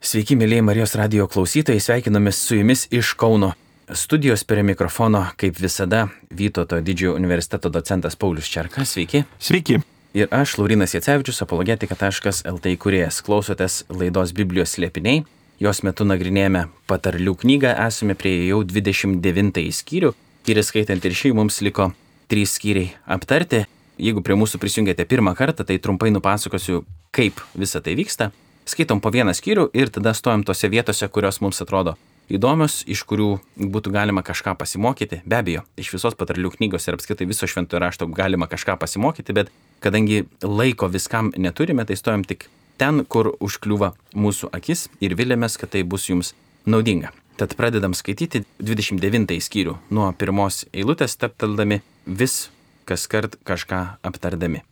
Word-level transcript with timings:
Sveiki, 0.00 0.32
mėlyje 0.32 0.62
Marijos 0.64 0.94
radio 0.96 1.26
klausytojai, 1.28 1.76
sveikinamės 1.84 2.38
su 2.40 2.56
jumis 2.56 2.86
iš 2.88 3.10
Kauno. 3.20 3.50
Studijos 3.92 4.46
prie 4.48 4.62
mikrofono, 4.64 5.26
kaip 5.36 5.60
visada, 5.60 6.06
Vytauto 6.32 6.78
didžiojo 6.80 7.18
universiteto 7.18 7.68
docentas 7.68 8.16
Paulius 8.16 8.48
Čerkas. 8.48 8.94
Sveiki. 8.94 9.26
Sveiki. 9.36 9.82
Ir 10.16 10.32
aš, 10.32 10.56
Laurinas 10.56 10.96
Jacevičius, 10.96 11.42
apologetika.lt 11.44 12.74
kuriejas. 12.80 13.20
Klausotės 13.28 13.82
laidos 13.92 14.32
Biblijos 14.32 14.72
slėpiniai. 14.78 15.26
Jos 15.60 15.84
metu 15.84 16.08
nagrinėjame 16.08 16.70
patarlių 16.88 17.36
knygą, 17.44 17.76
esame 17.84 18.16
prie 18.16 18.38
jau 18.48 18.64
29 18.64 19.68
skyrių. 19.84 20.16
Ir 20.48 20.64
skaitant 20.64 21.04
ir 21.04 21.12
šį 21.12 21.36
mums 21.36 21.60
liko 21.60 21.92
3 22.32 22.48
skyriai 22.56 22.94
aptarti. 23.04 23.66
Jeigu 24.00 24.24
prie 24.24 24.40
mūsų 24.40 24.64
prisijungėte 24.64 25.04
pirmą 25.04 25.36
kartą, 25.36 25.68
tai 25.68 25.76
trumpai 25.76 26.08
nupasakosiu, 26.16 26.86
kaip 27.12 27.44
visa 27.52 27.84
tai 27.84 28.00
vyksta 28.00 28.32
skaitom 28.70 29.02
po 29.02 29.10
vieną 29.12 29.34
skyrių 29.36 29.68
ir 29.76 29.90
tada 29.92 30.14
stojam 30.14 30.44
tose 30.46 30.70
vietose, 30.70 31.08
kurios 31.08 31.40
mums 31.42 31.60
atrodo 31.62 31.96
įdomios, 32.30 32.80
iš 32.86 33.02
kurių 33.10 33.30
būtų 33.58 33.92
galima 33.94 34.22
kažką 34.26 34.54
pasimokyti. 34.58 35.20
Be 35.26 35.40
abejo, 35.40 35.64
iš 35.80 35.92
visos 35.96 36.16
patarlių 36.18 36.52
knygos 36.54 36.86
ir 36.86 36.96
apskritai 36.96 37.26
viso 37.28 37.48
šventojo 37.50 37.82
rašto 37.82 38.06
galima 38.06 38.46
kažką 38.50 38.78
pasimokyti, 38.80 39.34
bet 39.34 39.50
kadangi 39.82 40.24
laiko 40.42 40.88
viskam 40.92 41.32
neturime, 41.36 41.84
tai 41.88 41.98
stojam 41.98 42.24
tik 42.24 42.46
ten, 42.80 43.04
kur 43.04 43.34
užkliūva 43.42 43.92
mūsų 44.14 44.52
akis 44.56 44.88
ir 45.02 45.16
vilėmės, 45.18 45.58
kad 45.60 45.74
tai 45.74 45.82
bus 45.82 46.08
jums 46.08 46.34
naudinga. 46.66 47.12
Tad 47.40 47.54
pradedam 47.56 47.94
skaityti 47.96 48.44
29 48.60 49.40
skyrių 49.40 49.78
nuo 49.96 50.10
pirmos 50.12 50.66
eilutės, 50.76 51.16
taptaldami 51.16 51.80
vis 52.06 52.50
kas 52.88 53.06
kart 53.08 53.36
kažką 53.48 53.80
aptardami. 54.04 54.62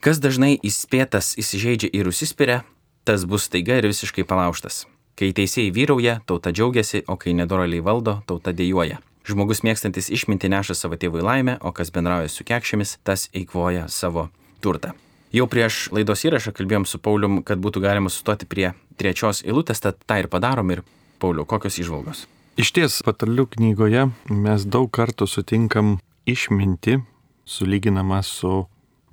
Kas 0.00 0.18
dažnai 0.18 0.54
įspėtas 0.64 1.34
įsižeidžia 1.38 1.90
ir 1.92 2.08
užsispiria, 2.08 2.62
tas 3.04 3.24
bus 3.24 3.48
taiga 3.52 3.78
ir 3.80 3.88
visiškai 3.90 4.24
palauštas. 4.28 4.84
Kai 5.18 5.32
teisėjai 5.36 5.74
vyrauja, 5.76 6.20
tauta 6.26 6.52
džiaugiasi, 6.54 7.04
o 7.08 7.16
kai 7.20 7.34
nedoraliai 7.36 7.84
valdo, 7.84 8.20
tauta 8.26 8.54
dėjoja. 8.56 9.00
Žmogus 9.28 9.60
mėgstantis 9.66 10.08
išminti 10.08 10.48
neša 10.48 10.74
savo 10.78 10.96
tėvui 10.96 11.20
laimę, 11.22 11.58
o 11.60 11.74
kas 11.76 11.92
bendrauja 11.92 12.30
su 12.32 12.46
kekšėmis, 12.48 12.96
tas 13.04 13.28
eikvoja 13.36 13.84
savo 13.92 14.30
turtą. 14.64 14.94
Jau 15.30 15.44
prieš 15.46 15.90
laidos 15.94 16.24
įrašą 16.26 16.54
kalbėjom 16.56 16.88
su 16.88 16.98
Paulium, 16.98 17.42
kad 17.46 17.60
būtų 17.62 17.84
galima 17.84 18.10
sustoti 18.10 18.48
prie 18.50 18.72
trečios 18.98 19.44
eilutės, 19.44 19.84
tad 19.84 20.00
tą 20.02 20.18
ir 20.24 20.30
padarom 20.32 20.72
ir 20.74 20.82
Pauliu, 21.20 21.44
kokios 21.44 21.76
išvalgos? 21.78 22.24
Iš 22.58 22.72
ties, 22.74 22.96
patarlių 23.06 23.44
knygoje 23.52 24.08
mes 24.32 24.64
daug 24.66 24.88
kartų 24.90 25.28
sutinkam 25.30 25.98
išminti, 26.26 26.98
sulyginama 27.46 28.24
su 28.26 28.64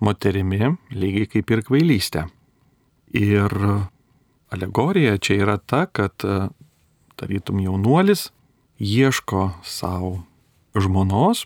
moterimi, 0.01 0.73
lygiai 0.95 1.29
kaip 1.35 1.53
ir 1.53 1.63
kvailystė. 1.67 2.25
Ir 3.15 3.53
alegorija 4.49 5.17
čia 5.17 5.41
yra 5.43 5.57
ta, 5.57 5.85
kad 5.85 6.23
e, 6.23 6.47
tarytum 7.15 7.59
jaunuolis 7.63 8.29
ieško 8.79 9.51
savo 9.65 10.23
žmonos, 10.77 11.45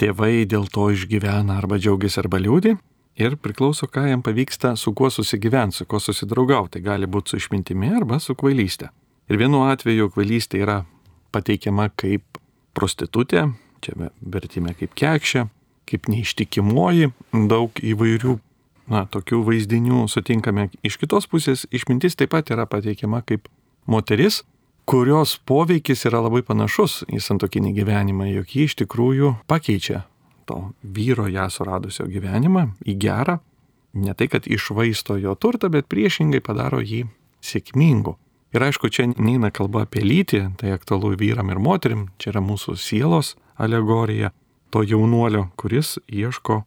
tėvai 0.00 0.46
dėl 0.48 0.66
to 0.72 0.90
išgyvena 0.94 1.58
arba 1.60 1.78
džiaugiasi 1.80 2.20
arba 2.22 2.40
liūdį 2.42 2.76
ir 3.20 3.36
priklauso, 3.36 3.88
ką 3.90 4.06
jam 4.08 4.22
pavyksta, 4.24 4.74
su 4.76 4.92
kuo 4.96 5.10
susigyventi, 5.12 5.76
su 5.76 5.86
kuo 5.86 6.00
susidraugauti. 6.00 6.80
Gali 6.84 7.08
būti 7.10 7.34
su 7.34 7.40
išmintimi 7.40 7.92
arba 7.96 8.20
su 8.20 8.36
kvailystė. 8.38 8.90
Ir 9.30 9.38
vienu 9.40 9.64
atveju 9.68 10.10
kvailystė 10.14 10.62
yra 10.64 10.78
pateikiama 11.34 11.90
kaip 12.00 12.40
prostitutė, 12.74 13.50
čia 13.84 14.10
vertime 14.20 14.74
kaip 14.78 14.94
kekšė, 14.98 15.46
kaip 15.90 16.08
neištikimoji, 16.10 17.10
daug 17.50 17.82
įvairių 17.82 18.38
na, 18.90 19.06
tokių 19.06 19.42
vaizdinių 19.46 20.04
sutinkame. 20.10 20.68
Iš 20.86 20.98
kitos 21.00 21.28
pusės 21.30 21.66
išmintis 21.70 22.18
taip 22.18 22.34
pat 22.34 22.50
yra 22.52 22.66
pateikiama 22.70 23.22
kaip 23.26 23.48
moteris, 23.90 24.42
kurios 24.90 25.36
poveikis 25.46 26.04
yra 26.10 26.22
labai 26.24 26.42
panašus 26.46 27.04
į 27.10 27.20
santokinį 27.22 27.74
gyvenimą, 27.78 28.26
jog 28.34 28.56
ji 28.56 28.66
iš 28.66 28.76
tikrųjų 28.82 29.36
pakeičia 29.50 30.04
to 30.50 30.72
vyro 30.82 31.28
ją 31.30 31.46
suradusio 31.52 32.08
gyvenimą 32.10 32.72
į 32.82 32.96
gerą. 32.98 33.38
Ne 33.94 34.14
tai, 34.14 34.26
kad 34.30 34.46
išvaisto 34.46 35.16
jo 35.18 35.34
turtą, 35.34 35.70
bet 35.70 35.88
priešingai 35.90 36.42
padaro 36.42 36.78
jį 36.82 37.04
sėkmingu. 37.42 38.16
Ir 38.54 38.64
aišku, 38.66 38.90
čia 38.90 39.06
neina 39.10 39.50
kalba 39.54 39.84
apie 39.86 40.02
lytį, 40.02 40.40
tai 40.58 40.74
aktualu 40.74 41.12
vyram 41.18 41.50
ir 41.54 41.62
moterim, 41.62 42.08
čia 42.18 42.32
yra 42.32 42.42
mūsų 42.42 42.74
sielos 42.78 43.36
alegorija, 43.58 44.32
to 44.74 44.82
jaunuolio, 44.86 45.48
kuris 45.58 45.98
ieško, 46.10 46.62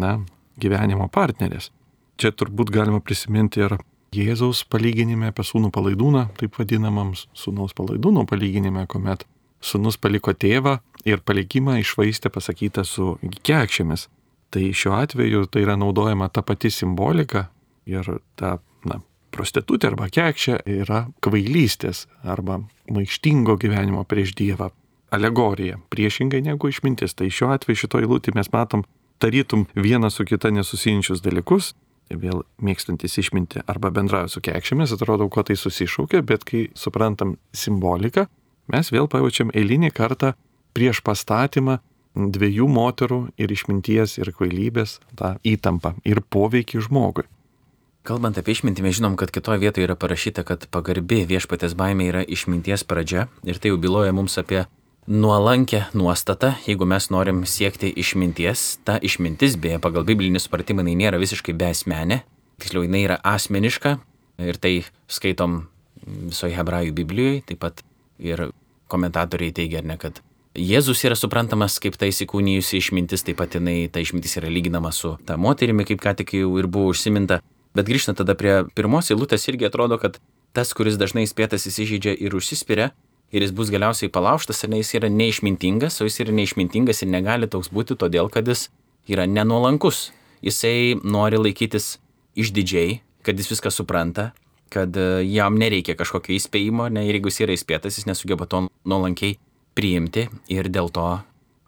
na, 0.00 0.18
gyvenimo 0.60 1.08
partnerės. 1.12 1.70
Čia 2.16 2.32
turbūt 2.32 2.72
galima 2.72 3.02
prisiminti 3.04 3.62
ir 3.64 3.76
Jėzaus 4.16 4.62
palyginime 4.70 5.28
apie 5.32 5.44
sūnų 5.44 5.72
palaidūną, 5.74 6.28
taip 6.38 6.56
vadinamams 6.56 7.26
sūnaus 7.36 7.74
palaidūno 7.76 8.22
palyginime, 8.28 8.86
kuomet 8.88 9.26
sūnus 9.60 9.98
paliko 10.00 10.32
tėvą 10.32 10.78
ir 11.04 11.20
palikimą 11.26 11.80
išvaistė 11.82 12.30
pasakytą 12.32 12.86
su 12.86 13.16
kekšėmis. 13.20 14.06
Tai 14.54 14.62
šiuo 14.72 14.94
atveju 14.96 15.44
tai 15.50 15.66
yra 15.66 15.76
naudojama 15.76 16.30
ta 16.30 16.44
pati 16.46 16.70
simbolika 16.70 17.48
ir 17.84 18.06
ta 18.38 18.56
na, 18.86 19.00
prostitutė 19.34 19.90
arba 19.90 20.08
kekšė 20.12 20.60
yra 20.78 21.06
kvailystės 21.20 22.06
arba 22.24 22.62
maištingo 22.88 23.58
gyvenimo 23.60 24.06
prieš 24.08 24.36
Dievą 24.38 24.70
alegorija, 25.10 25.80
priešingai 25.90 26.42
negu 26.46 26.70
išmintis. 26.70 27.14
Tai 27.18 27.28
šiuo 27.30 27.52
atveju 27.54 27.84
šitoje 27.84 28.08
lūtį 28.10 28.36
mes 28.38 28.50
matom 28.54 28.86
tarytum 29.18 29.66
vieną 29.76 30.10
su 30.10 30.24
kita 30.24 30.50
nesusijusius 30.54 31.22
dalykus, 31.24 31.74
vėl 32.10 32.44
mėgstantis 32.62 33.18
išminti 33.18 33.62
arba 33.66 33.90
bendrauja 33.90 34.30
su 34.30 34.42
kekšėmis, 34.44 34.94
atrodo, 34.94 35.28
kuo 35.28 35.42
tai 35.42 35.56
susišaukia, 35.58 36.22
bet 36.22 36.44
kai 36.46 36.66
suprantam 36.78 37.36
simboliką, 37.56 38.26
mes 38.72 38.92
vėl 38.94 39.08
pajaučiam 39.10 39.50
eilinį 39.54 39.90
kartą 39.94 40.34
prieš 40.76 41.02
pastatymą 41.06 41.80
dviejų 42.16 42.68
moterų 42.72 43.20
ir 43.36 43.52
išminties 43.52 44.18
ir 44.20 44.32
kvailybės 44.36 45.00
tą 45.18 45.36
įtampą 45.44 45.96
ir 46.04 46.22
poveikį 46.22 46.84
žmogui. 46.86 47.26
Kalbant 48.06 48.38
apie 48.38 48.54
išmintį, 48.54 48.84
mes 48.86 49.00
žinom, 49.00 49.16
kad 49.18 49.32
kitoje 49.34 49.58
vietoje 49.58 49.88
yra 49.88 49.96
parašyta, 49.98 50.44
kad 50.46 50.68
pagarbi 50.70 51.24
viešpatės 51.26 51.74
baimė 51.74 52.06
yra 52.12 52.22
išminties 52.22 52.86
pradžia 52.86 53.26
ir 53.42 53.58
tai 53.58 53.72
jau 53.72 53.80
byloja 53.82 54.14
mums 54.14 54.38
apie 54.38 54.62
nuolankę 55.06 55.84
nuostatą, 55.94 56.52
jeigu 56.66 56.86
mes 56.86 57.10
norim 57.10 57.44
siekti 57.46 57.92
išminties. 57.96 58.78
Ta 58.84 58.98
išmintis, 58.98 59.56
beje, 59.60 59.78
pagal 59.82 60.06
biblinį 60.06 60.42
supratimą, 60.42 60.82
jinai 60.82 60.96
nėra 61.06 61.20
visiškai 61.22 61.54
besmenė, 61.56 62.22
tiksliau, 62.60 62.84
jinai 62.86 63.04
yra 63.06 63.18
asmeniška 63.22 63.96
ir 64.46 64.58
tai 64.60 64.74
skaitom 65.08 65.66
visoje 66.06 66.56
hebrajų 66.58 66.94
Biblijoje, 66.96 67.42
taip 67.50 67.62
pat 67.62 67.84
ir 68.18 68.48
komentatoriai 68.90 69.54
teigia, 69.54 69.82
ne, 69.86 69.98
kad 70.00 70.22
Jėzus 70.56 71.02
yra 71.04 71.16
suprantamas 71.18 71.74
kaip 71.84 71.98
ta 72.00 72.08
įsikūnijusi 72.08 72.78
išmintis, 72.80 73.26
taip 73.26 73.36
pat 73.42 73.58
jinai, 73.58 73.90
ta 73.92 74.00
išmintis 74.00 74.38
yra 74.40 74.48
lyginama 74.48 74.88
su 74.94 75.12
ta 75.28 75.36
moterimi, 75.36 75.84
kaip 75.84 76.00
ką 76.00 76.14
tik 76.16 76.32
jau 76.38 76.54
ir 76.56 76.68
buvo 76.72 76.94
užsiminta. 76.94 77.42
Bet 77.76 77.90
grįžtant 77.90 78.16
tada 78.16 78.32
prie 78.38 78.62
pirmos 78.72 79.10
eilutės, 79.12 79.44
irgi 79.52 79.68
atrodo, 79.68 79.98
kad 80.00 80.16
tas, 80.56 80.72
kuris 80.72 80.96
dažnai 80.96 81.26
spėtas 81.28 81.68
įsižeidžia 81.68 82.14
ir 82.16 82.32
užsispiria, 82.38 82.94
ir 83.32 83.44
jis 83.44 83.52
bus 83.56 83.70
galiausiai 83.74 84.12
palauštas, 84.12 84.62
ar 84.64 84.72
ne, 84.72 84.80
jis 84.82 84.94
yra 85.00 85.10
neišmintingas, 85.12 86.00
o 86.00 86.08
jis 86.08 86.20
yra 86.24 86.34
neišmintingas 86.36 87.02
ir 87.02 87.12
negali 87.12 87.48
toks 87.50 87.72
būti 87.74 87.98
todėl, 87.98 88.30
kad 88.32 88.48
jis 88.48 88.68
yra 89.10 89.26
nenuolankus. 89.30 90.10
Jisai 90.44 90.96
nori 91.02 91.40
laikytis 91.40 91.96
išdidžiai, 92.38 93.00
kad 93.26 93.38
jis 93.38 93.50
viską 93.54 93.72
supranta, 93.72 94.30
kad 94.70 94.96
e, 94.96 95.24
jam 95.30 95.56
nereikia 95.58 95.96
kažkokio 95.98 96.36
įspėjimo, 96.36 96.88
ne, 96.92 97.06
ir 97.06 97.18
jeigu 97.18 97.32
jis 97.32 97.42
yra 97.46 97.56
įspėtas, 97.56 97.98
jis 97.98 98.08
nesugeba 98.10 98.46
to 98.50 98.66
nuolankiai 98.86 99.38
priimti 99.76 100.26
ir 100.52 100.70
dėl 100.72 100.92
to, 100.94 101.06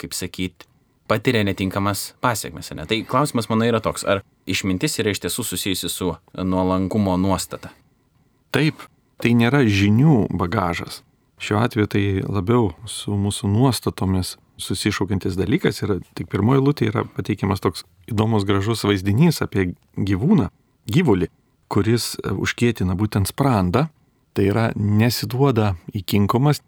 kaip 0.00 0.14
sakyt, 0.16 0.68
patiria 1.08 1.42
netinkamas 1.46 2.12
pasiekmes. 2.22 2.70
Ne? 2.76 2.86
Tai 2.88 3.00
klausimas 3.08 3.48
mano 3.50 3.66
yra 3.66 3.80
toks, 3.84 4.04
ar 4.04 4.22
išmintis 4.48 4.98
yra 5.00 5.14
iš 5.14 5.22
tiesų 5.24 5.46
susijusi 5.50 5.90
su 5.92 6.12
nuolankumo 6.36 7.16
nuostata? 7.20 7.72
Taip, 8.54 8.84
tai 9.20 9.34
nėra 9.36 9.64
žinių 9.64 10.28
bagažas. 10.38 11.02
Šiuo 11.38 11.60
atveju 11.62 11.86
tai 11.86 12.04
labiau 12.26 12.72
su 12.90 13.14
mūsų 13.14 13.50
nuostatomis 13.52 14.36
susišaukiantis 14.58 15.36
dalykas 15.38 15.82
ir 15.84 15.98
tik 16.18 16.26
pirmoji 16.32 16.64
lūtė 16.64 16.88
yra 16.90 17.04
pateikiamas 17.16 17.62
toks 17.62 17.84
įdomus 18.10 18.46
gražus 18.48 18.82
vaizdinys 18.86 19.38
apie 19.44 19.72
gyvūną, 19.94 20.48
gyvulį, 20.90 21.28
kuris 21.70 22.16
e, 22.18 22.32
užkėtina 22.34 22.96
būtent 22.98 23.30
sprandą, 23.30 23.86
tai 24.34 24.48
yra 24.50 24.68
nesiduoda 24.74 25.76
įkinkomas, 25.94 26.62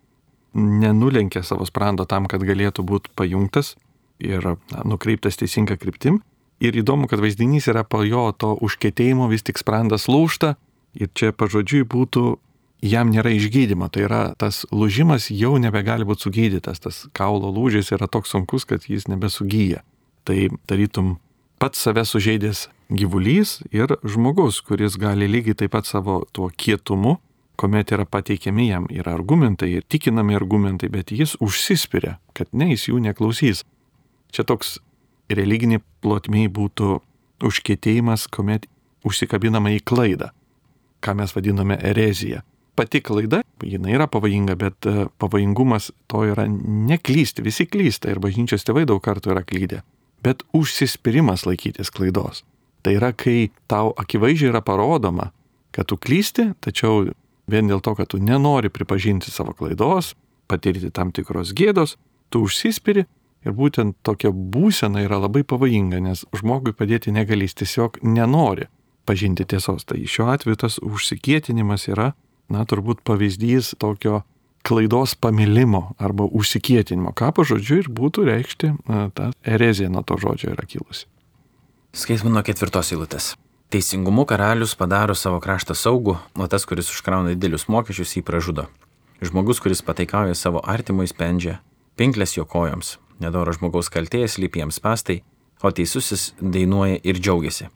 nenulenkia 0.54 1.42
savo 1.46 1.66
sprando 1.66 2.06
tam, 2.06 2.26
kad 2.30 2.42
galėtų 2.46 2.84
būti 2.86 3.12
pajungtas 3.18 3.74
ir 4.22 4.44
na, 4.70 4.84
nukreiptas 4.84 5.38
teisinga 5.40 5.78
kryptim. 5.80 6.20
Ir 6.60 6.76
įdomu, 6.76 7.08
kad 7.08 7.22
vaizdinys 7.22 7.70
yra 7.72 7.86
po 7.88 8.02
jo 8.04 8.28
to 8.36 8.52
užkėtėjimo 8.60 9.30
vis 9.32 9.46
tik 9.46 9.58
sprandas 9.58 10.06
lūšta 10.12 10.54
ir 11.00 11.10
čia 11.16 11.32
pažodžiui 11.32 11.86
būtų 11.88 12.36
jam 12.82 13.10
nėra 13.12 13.32
išgydymo. 13.36 13.88
Tai 13.92 14.04
yra 14.06 14.20
tas 14.40 14.64
lūžimas 14.72 15.30
jau 15.34 15.56
nebegali 15.62 16.06
būti 16.08 16.28
sugydytas, 16.28 16.80
tas 16.80 17.06
kaulo 17.16 17.52
lūžis 17.54 17.92
yra 17.96 18.08
toks 18.08 18.34
sunkus, 18.34 18.66
kad 18.68 18.86
jis 18.88 19.08
nebesugyja. 19.10 19.84
Tai 20.24 20.50
tarytum 20.68 21.18
pats 21.60 21.80
save 21.80 22.04
sužeidęs 22.08 22.68
gyvulys 22.90 23.60
ir 23.72 23.96
žmogus, 24.04 24.60
kuris 24.64 24.96
gali 25.00 25.28
lygiai 25.30 25.56
taip 25.62 25.74
pat 25.76 25.88
savo 25.88 26.22
tuo 26.32 26.50
kietumu 26.50 27.18
kuomet 27.60 27.92
yra 27.92 28.06
pateikiami 28.08 28.70
jam 28.70 28.86
ir 28.88 29.08
argumentai, 29.08 29.68
ir 29.76 29.84
tikinami 29.84 30.36
argumentai, 30.38 30.88
bet 30.88 31.12
jis 31.12 31.34
užsispiria, 31.44 32.16
kad 32.32 32.48
ne, 32.56 32.70
jis 32.72 32.86
jų 32.88 33.02
neklausys. 33.04 33.66
Čia 34.32 34.46
toks 34.48 34.78
religinė 35.28 35.82
plotmiai 36.00 36.48
būtų 36.48 37.00
užkėtėjimas, 37.44 38.24
kuomet 38.32 38.64
užsikabinama 39.04 39.74
į 39.76 39.82
klaidą, 39.84 40.30
ką 41.04 41.16
mes 41.20 41.36
vadiname 41.36 41.76
ereziją. 41.90 42.40
Pati 42.78 43.00
klaida, 43.04 43.42
jinai 43.66 43.96
yra 43.96 44.06
pavojinga, 44.08 44.54
bet 44.56 44.86
e, 44.86 45.06
pavojingumas 45.20 45.90
to 46.08 46.22
yra 46.30 46.46
neklysti, 46.48 47.44
visi 47.44 47.66
klysta 47.68 48.12
ir 48.12 48.20
bažnyčios 48.22 48.64
tėvai 48.64 48.86
daug 48.88 49.02
kartų 49.04 49.34
yra 49.34 49.42
klydę, 49.44 49.82
bet 50.24 50.44
užsispyrimas 50.56 51.44
laikytis 51.48 51.92
klaidos. 51.92 52.44
Tai 52.80 52.94
yra, 52.96 53.10
kai 53.12 53.50
tau 53.68 53.92
akivaizdžiai 54.00 54.52
yra 54.54 54.62
parodoma, 54.64 55.30
kad 55.74 55.90
tu 55.90 55.98
klysti, 56.00 56.52
tačiau 56.64 57.10
vien 57.50 57.68
dėl 57.68 57.82
to, 57.84 57.94
kad 57.98 58.08
tu 58.12 58.20
nenori 58.22 58.70
pripažinti 58.72 59.32
savo 59.32 59.52
klaidos, 59.56 60.14
patirti 60.50 60.90
tam 60.94 61.12
tikros 61.14 61.52
gėdos, 61.56 61.96
tu 62.30 62.44
užsispiri 62.46 63.04
ir 63.44 63.56
būtent 63.56 63.98
tokia 64.06 64.30
būsena 64.32 65.04
yra 65.04 65.20
labai 65.20 65.42
pavojinga, 65.46 66.00
nes 66.04 66.24
žmogui 66.36 66.74
padėti 66.76 67.12
negali, 67.14 67.48
jis 67.48 67.60
tiesiog 67.62 68.00
nenori 68.06 68.68
pažinti 69.08 69.46
tiesos. 69.48 69.86
Tai 69.88 69.98
šiuo 69.98 70.28
atveju 70.32 70.60
tas 70.64 70.78
užsikietinimas 70.84 71.88
yra, 71.90 72.12
na, 72.50 72.66
turbūt 72.68 73.04
pavyzdys 73.06 73.74
tokio 73.80 74.22
klaidos 74.66 75.14
pamilimo 75.16 75.94
arba 75.98 76.26
užsikietinimo, 76.26 77.14
ką 77.16 77.30
pažodžiu 77.38 77.80
ir 77.80 77.88
būtų 77.88 78.26
reikšti, 78.28 78.74
na, 78.90 79.06
ta 79.14 79.30
erezija 79.46 79.88
nuo 79.92 80.04
to 80.04 80.18
žodžio 80.20 80.52
yra 80.52 80.66
kilusi. 80.68 81.06
Skaitome 81.96 82.34
nuo 82.34 82.44
ketvirtos 82.46 82.92
eilutės. 82.94 83.32
Teisingumu 83.70 84.26
karalius 84.26 84.74
padaro 84.78 85.14
savo 85.14 85.38
kraštą 85.42 85.74
saugų, 85.78 86.16
o 86.34 86.46
tas, 86.50 86.66
kuris 86.66 86.90
užkrauna 86.90 87.32
didelius 87.36 87.68
mokesčius, 87.70 88.16
jį 88.18 88.22
pražudo. 88.26 88.66
Žmogus, 89.22 89.60
kuris 89.62 89.82
pataikauja 89.86 90.34
savo 90.34 90.62
artimui, 90.64 91.06
spendžia 91.10 91.60
pinklės 92.00 92.36
jo 92.38 92.46
kojoms. 92.48 92.96
Nedoro 93.20 93.52
žmogaus 93.52 93.90
kaltėjas 93.92 94.38
lypiems 94.40 94.80
pastai, 94.80 95.20
o 95.60 95.70
teisusis 95.70 96.30
dainuoja 96.40 96.96
ir 97.04 97.20
džiaugiasi. 97.20 97.68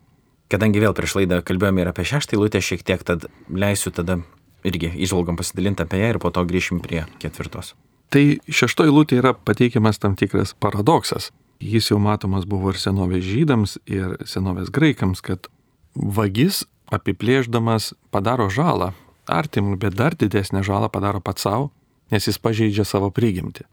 Kadangi 0.53 0.81
vėl 0.81 0.94
prieš 0.97 1.19
laidą 1.19 1.43
kalbėjome 1.44 1.85
ir 1.85 1.91
apie 1.91 2.06
šeštą 2.09 2.38
eilutę 2.38 2.62
šiek 2.65 2.85
tiek, 2.87 3.03
tad 3.05 3.27
leisiu 3.53 3.93
tada 3.93 4.20
irgi 4.64 4.93
išvalgom 5.06 5.38
pasidalinti 5.38 5.84
apie 5.84 6.00
ją 6.00 6.14
ir 6.14 6.20
po 6.22 6.32
to 6.34 6.44
grįšim 6.49 6.81
prie 6.84 7.05
ketvirtos. 7.22 7.75
Tai 8.12 8.22
šeštoji 8.46 8.93
eilutė 8.93 9.19
yra 9.20 9.34
pateikiamas 9.34 9.99
tam 10.02 10.14
tikras 10.19 10.55
paradoksas. 10.61 11.31
Jis 11.62 11.90
jau 11.90 11.99
matomas 12.02 12.44
buvo 12.49 12.72
ir 12.72 12.78
senovės 12.78 13.25
žydams, 13.25 13.78
ir 13.87 14.19
senovės 14.28 14.70
graikams, 14.75 15.22
kad 15.25 15.49
vagis 15.94 16.64
apiplėždamas 16.93 17.93
padaro 18.14 18.50
žalą 18.52 18.93
artimui, 19.31 19.78
bet 19.81 19.96
dar 19.96 20.14
didesnę 20.19 20.62
žalą 20.67 20.90
padaro 20.93 21.22
pats 21.25 21.46
savo, 21.46 21.70
nes 22.12 22.26
jis 22.28 22.38
pažeidžia 22.38 22.84
savo 22.84 23.10
prigimtį. 23.14 23.64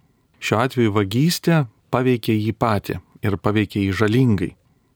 Šiuo 0.41 0.61
atveju 0.63 0.94
vagystė 0.95 1.65
paveikia 1.94 2.33
jį 2.37 2.53
patį 2.57 2.97
ir 3.25 3.37
paveikia 3.37 3.83
jį 3.83 3.94
žalingai. 3.99 4.51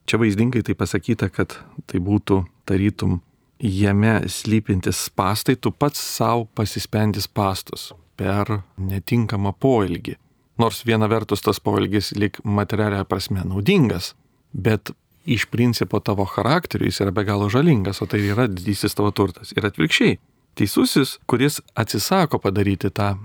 Čia 0.06 0.18
vaizdingai 0.22 0.62
tai 0.66 0.74
pasakyta, 0.78 1.28
kad 1.30 1.58
tai 1.86 2.00
būtų 2.02 2.44
tarytum 2.66 3.20
jame 3.58 4.20
slypintis 4.28 5.08
pastai, 5.14 5.56
tu 5.56 5.70
pats 5.70 6.00
savo 6.00 6.46
pasispendis 6.54 7.28
pastus 7.28 7.92
per 8.16 8.62
netinkamą 8.76 9.52
poelgį. 9.60 10.16
Nors 10.60 10.82
viena 10.88 11.08
vertus 11.08 11.44
tas 11.44 11.60
poelgis 11.60 12.14
lik 12.16 12.38
materialia 12.44 13.04
prasme 13.04 13.44
naudingas, 13.44 14.14
bet 14.52 14.92
iš 15.26 15.46
principo 15.52 16.00
tavo 16.00 16.24
charakteriu 16.24 16.88
jis 16.88 17.02
yra 17.04 17.12
be 17.12 17.26
galo 17.28 17.50
žalingas, 17.52 18.00
o 18.00 18.06
tai 18.08 18.22
yra 18.24 18.46
didysis 18.48 18.96
tavo 18.96 19.10
turtas. 19.12 19.52
Ir 19.56 19.66
atvirkščiai, 19.68 20.18
teisusis, 20.56 21.18
kuris 21.28 21.60
atsisako 21.76 22.40
padaryti 22.40 22.90
tą 22.94 23.16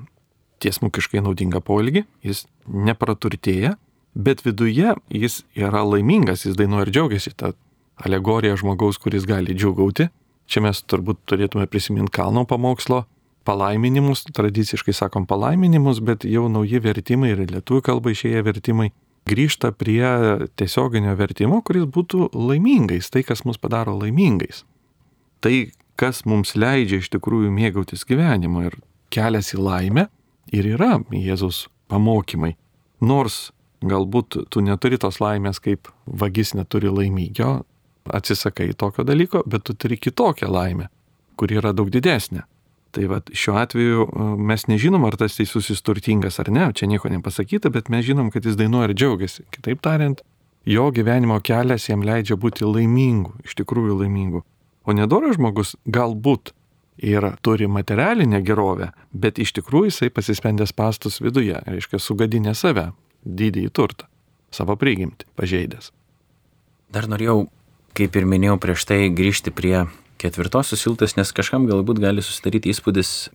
tiesmukiškai 0.61 1.23
naudingą 1.23 1.61
poelgį, 1.63 2.03
jis 2.25 2.45
nepraturtėja, 2.67 3.77
bet 4.15 4.43
viduje 4.45 4.95
jis 5.09 5.41
yra 5.55 5.85
laimingas, 5.87 6.45
jis 6.45 6.57
dainuoja 6.59 6.89
ir 6.89 6.93
džiaugiasi. 6.97 7.35
Ta 7.37 7.53
alegorija 8.01 8.57
žmogaus, 8.59 8.99
kuris 9.01 9.25
gali 9.29 9.55
džiugauti. 9.55 10.09
Čia 10.51 10.63
mes 10.65 10.81
turbūt 10.83 11.21
turėtume 11.31 11.63
prisiminti 11.71 12.11
Kalno 12.17 12.43
pamokslo 12.43 13.05
palaiminimus, 13.47 14.25
tradiciškai 14.35 14.93
sakom 14.93 15.25
palaiminimus, 15.25 16.01
bet 16.03 16.25
jau 16.27 16.49
nauji 16.51 16.81
vertimai 16.83 17.31
ir 17.33 17.45
lietuvių 17.47 17.85
kalba 17.87 18.11
išėję 18.13 18.43
vertimai 18.45 18.91
grįžta 19.29 19.71
prie 19.71 20.03
tiesioginio 20.59 21.13
vertimo, 21.17 21.61
kuris 21.65 21.87
būtų 21.89 22.31
laimingais, 22.35 23.09
tai 23.13 23.23
kas 23.25 23.45
mus 23.45 23.59
padaro 23.61 23.95
laimingais. 23.97 24.63
Tai, 25.41 25.55
kas 25.97 26.23
mums 26.25 26.55
leidžia 26.57 27.01
iš 27.01 27.11
tikrųjų 27.13 27.51
mėgautis 27.53 28.05
gyvenimu 28.09 28.67
ir 28.67 28.77
kelias 29.13 29.53
į 29.55 29.61
laimę 29.61 30.07
ir 30.53 30.69
yra 30.75 30.99
Jėzus 31.13 31.67
pamokymai. 31.91 32.55
Nors 33.01 33.51
galbūt 33.81 34.43
tu 34.53 34.61
neturi 34.61 34.99
tos 35.01 35.19
laimės, 35.21 35.61
kaip 35.61 35.89
vagis 36.05 36.53
neturi 36.57 36.91
laimygio, 36.93 37.61
atsisakai 38.05 38.71
tokio 38.73 39.05
dalyko, 39.07 39.43
bet 39.45 39.63
tu 39.67 39.73
turi 39.73 39.97
kitokią 39.97 40.49
laimę, 40.51 40.87
kuri 41.37 41.59
yra 41.61 41.73
daug 41.75 41.91
didesnė. 41.93 42.45
Tai 42.91 43.07
va 43.07 43.21
šiuo 43.23 43.55
atveju 43.61 44.05
e, 44.05 44.25
mes 44.51 44.65
nežinom, 44.67 45.05
ar 45.07 45.15
tas 45.19 45.37
teisusis 45.37 45.83
turtingas 45.85 46.41
ar 46.43 46.51
ne, 46.51 46.67
čia 46.75 46.89
nieko 46.91 47.11
nepasakyta, 47.11 47.71
bet 47.71 47.91
mes 47.93 48.03
žinom, 48.07 48.31
kad 48.33 48.45
jis 48.45 48.57
dainuoja 48.59 48.89
ir 48.89 48.95
džiaugiasi. 48.97 49.45
Kitaip 49.53 49.83
tariant, 49.85 50.23
jo 50.67 50.89
gyvenimo 50.91 51.39
kelias 51.39 51.87
jam 51.87 52.03
leidžia 52.03 52.35
būti 52.39 52.67
laimingu, 52.67 53.37
iš 53.47 53.55
tikrųjų 53.61 54.01
laimingu. 54.03 54.43
O 54.83 54.97
nedoras 54.97 55.37
žmogus 55.37 55.77
galbūt 55.85 56.51
ir 57.01 57.29
turi 57.41 57.69
materialinę 57.71 58.41
gerovę, 58.45 58.91
bet 59.13 59.39
iš 59.39 59.55
tikrųjų 59.57 59.89
jisai 59.89 60.11
pasispendęs 60.13 60.73
pastus 60.75 61.21
viduje, 61.23 61.61
reiškia 61.65 61.99
sugadinę 61.99 62.53
save, 62.57 62.91
didįjį 63.25 63.71
turtą, 63.71 64.09
savo 64.53 64.75
prigimtį, 64.75 65.29
pažeidęs. 65.39 65.91
Dar 66.91 67.07
norėjau, 67.07 67.47
kaip 67.97 68.15
ir 68.15 68.27
minėjau 68.29 68.57
prieš 68.61 68.85
tai, 68.89 69.01
grįžti 69.13 69.53
prie 69.55 69.85
ketvirtosios 70.21 70.85
eilutės, 70.85 71.17
nes 71.17 71.33
kažkam 71.33 71.67
galbūt 71.69 72.01
gali 72.01 72.23
susidaryti 72.23 72.71
įspūdis, 72.73 73.31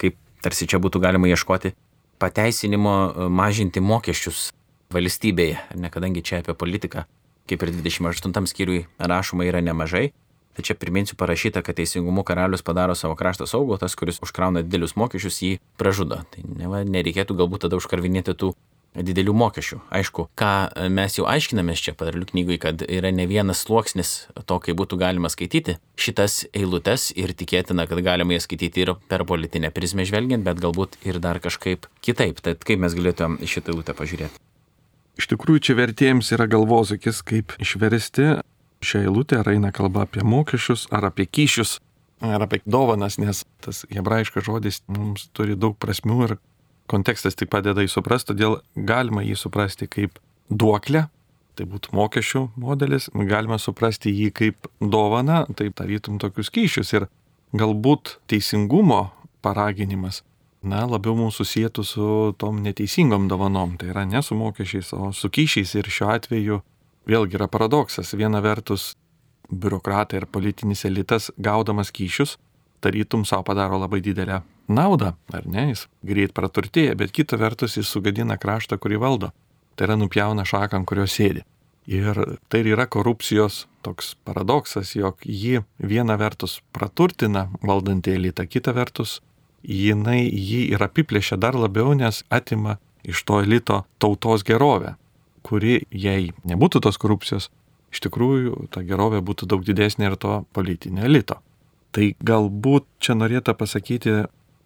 kaip 0.00 0.16
tarsi 0.44 0.68
čia 0.68 0.80
būtų 0.82 1.00
galima 1.02 1.30
ieškoti 1.30 1.74
pateisinimo 2.18 3.28
mažinti 3.30 3.80
mokesčius 3.80 4.48
valstybėje, 4.94 5.58
ne 5.78 5.90
kadangi 5.92 6.24
čia 6.24 6.42
apie 6.42 6.54
politiką, 6.58 7.04
kaip 7.48 7.64
ir 7.64 7.74
28 7.76 8.48
skyriui 8.50 8.86
rašoma 8.98 9.46
yra 9.48 9.62
nemažai. 9.64 10.10
Tai 10.58 10.64
čia 10.66 10.74
priminsiu 10.74 11.14
parašyta, 11.14 11.62
kad 11.62 11.76
teisingumu 11.78 12.24
karalius 12.26 12.64
padaro 12.66 12.96
savo 12.98 13.14
kraštą 13.14 13.46
saugų, 13.46 13.76
tas, 13.78 13.94
kuris 13.94 14.18
užkrauna 14.24 14.64
didelius 14.66 14.96
mokesčius, 14.98 15.36
jį 15.38 15.52
pražudo. 15.78 16.24
Tai 16.34 16.42
ne, 16.42 16.80
nereikėtų 16.82 17.36
galbūt 17.38 17.68
tada 17.68 17.78
užkarvinėti 17.78 18.34
tų 18.34 18.56
didelių 19.04 19.34
mokesčių. 19.38 19.80
Aišku, 19.94 20.28
ką 20.38 20.52
mes 20.92 21.18
jau 21.18 21.26
aiškinamės 21.30 21.82
čia 21.84 21.94
padarlių 21.98 22.28
knygui, 22.32 22.58
kad 22.62 22.82
yra 22.82 23.12
ne 23.14 23.26
vienas 23.30 23.62
sluoksnis 23.66 24.28
to, 24.48 24.58
kaip 24.64 24.78
būtų 24.80 24.98
galima 25.00 25.30
skaityti 25.32 25.78
šitas 25.98 26.42
eilutes 26.56 27.10
ir 27.16 27.34
tikėtina, 27.36 27.88
kad 27.90 28.02
galima 28.04 28.36
jas 28.36 28.48
skaityti 28.48 28.84
ir 28.84 28.94
per 29.10 29.24
politinę 29.28 29.72
prizmę 29.74 30.06
žvelgiant, 30.08 30.46
bet 30.46 30.60
galbūt 30.62 31.00
ir 31.08 31.20
dar 31.22 31.40
kažkaip 31.44 31.88
kitaip. 32.04 32.42
Tad 32.44 32.64
kaip 32.66 32.82
mes 32.82 32.96
galėtumėm 32.98 33.40
šitą 33.46 33.74
eilutę 33.74 33.96
pažiūrėti? 33.98 34.42
Iš 35.18 35.26
tikrųjų, 35.32 35.64
čia 35.66 35.74
vertėjams 35.74 36.30
yra 36.36 36.46
galvosakis, 36.50 37.24
kaip 37.26 37.56
išversti 37.58 38.38
šią 38.86 39.02
eilutę, 39.08 39.40
ar 39.40 39.50
eina 39.50 39.72
kalba 39.74 40.04
apie 40.06 40.22
mokesčius, 40.22 40.86
ar 40.94 41.08
apie 41.10 41.26
kyšius, 41.26 41.80
ar 42.22 42.44
apie 42.46 42.60
dovanas, 42.66 43.18
nes 43.18 43.42
tas 43.64 43.82
hebrajiškas 43.90 44.46
žodis 44.46 44.82
mums 44.86 45.26
turi 45.34 45.58
daug 45.58 45.74
prasmių 45.78 46.20
ir 46.28 46.36
kontekstas 46.90 47.36
tik 47.38 47.50
padeda 47.52 47.84
jį 47.84 47.92
suprasti, 47.92 48.32
todėl 48.32 48.58
galima 48.74 49.22
jį 49.26 49.36
suprasti 49.38 49.88
kaip 49.90 50.18
duoklę, 50.48 51.06
tai 51.58 51.66
būtų 51.68 51.92
mokesčių 51.96 52.42
modelis, 52.60 53.08
galima 53.12 53.58
suprasti 53.58 54.12
jį 54.14 54.30
kaip 54.34 54.68
dovana, 54.80 55.44
tai 55.58 55.70
tarytum 55.74 56.20
tokius 56.22 56.52
kyšius. 56.54 56.94
Ir 56.94 57.08
galbūt 57.58 58.18
teisingumo 58.30 59.08
paraginimas, 59.44 60.22
na, 60.62 60.84
labiau 60.86 61.16
mūsų 61.18 61.46
sėtų 61.46 61.84
su 61.86 62.08
tom 62.38 62.62
neteisingom 62.64 63.28
dovanom, 63.30 63.76
tai 63.78 63.92
yra 63.92 64.06
ne 64.08 64.22
su 64.22 64.38
mokesčiais, 64.38 64.92
o 64.94 65.12
su 65.12 65.30
kyšiais. 65.30 65.74
Ir 65.78 65.90
šiuo 65.90 66.12
atveju 66.14 66.60
vėlgi 67.08 67.38
yra 67.38 67.48
paradoksas. 67.50 68.14
Viena 68.18 68.42
vertus, 68.44 68.92
biurokratai 69.48 70.22
ir 70.22 70.28
politinis 70.30 70.84
elitas 70.88 71.32
gaudamas 71.38 71.92
kyšius, 71.94 72.36
tarytum 72.84 73.24
savo 73.26 73.46
padaro 73.48 73.80
labai 73.80 74.02
didelę 74.04 74.42
naudą, 74.68 75.14
ar 75.32 75.46
ne, 75.48 75.68
jis 75.72 75.86
greit 76.06 76.34
praturtėja, 76.36 76.96
bet 76.98 77.12
kita 77.14 77.38
vertus 77.40 77.76
jis 77.78 77.88
sugadina 77.88 78.38
kraštą, 78.40 78.78
kurį 78.80 79.00
valdo. 79.02 79.32
Tai 79.76 79.88
yra 79.88 79.96
nupjauna 79.98 80.44
šaką, 80.48 80.80
ant 80.80 80.88
kurio 80.88 81.06
sėdi. 81.08 81.44
Ir 81.88 82.18
tai 82.52 82.60
yra 82.68 82.84
korupcijos 82.90 83.62
toks 83.86 84.12
paradoksas, 84.28 84.92
jog 84.92 85.22
ji 85.24 85.62
viena 85.80 86.18
vertus 86.20 86.58
praturtina 86.76 87.46
valdantį 87.64 88.18
elitą, 88.18 88.44
kita 88.44 88.74
vertus 88.76 89.22
jinai 89.64 90.26
jį 90.28 90.66
ir 90.74 90.84
apiplėšia 90.84 91.38
dar 91.40 91.56
labiau, 91.56 91.94
nes 91.96 92.24
atima 92.28 92.76
iš 93.08 93.22
to 93.24 93.40
elito 93.40 93.84
tautos 93.98 94.44
gerovę, 94.44 94.96
kuri, 95.42 95.80
jei 95.88 96.32
nebūtų 96.44 96.82
tos 96.84 97.00
korupcijos, 97.00 97.48
iš 97.92 98.04
tikrųjų 98.04 98.68
ta 98.74 98.84
gerovė 98.84 99.22
būtų 99.24 99.48
daug 99.48 99.64
didesnė 99.64 100.10
ir 100.10 100.16
to 100.20 100.42
politinio 100.52 101.06
elito. 101.08 101.40
Tai 101.96 102.10
galbūt 102.20 102.84
čia 103.00 103.16
norėtų 103.16 103.54
pasakyti 103.56 104.18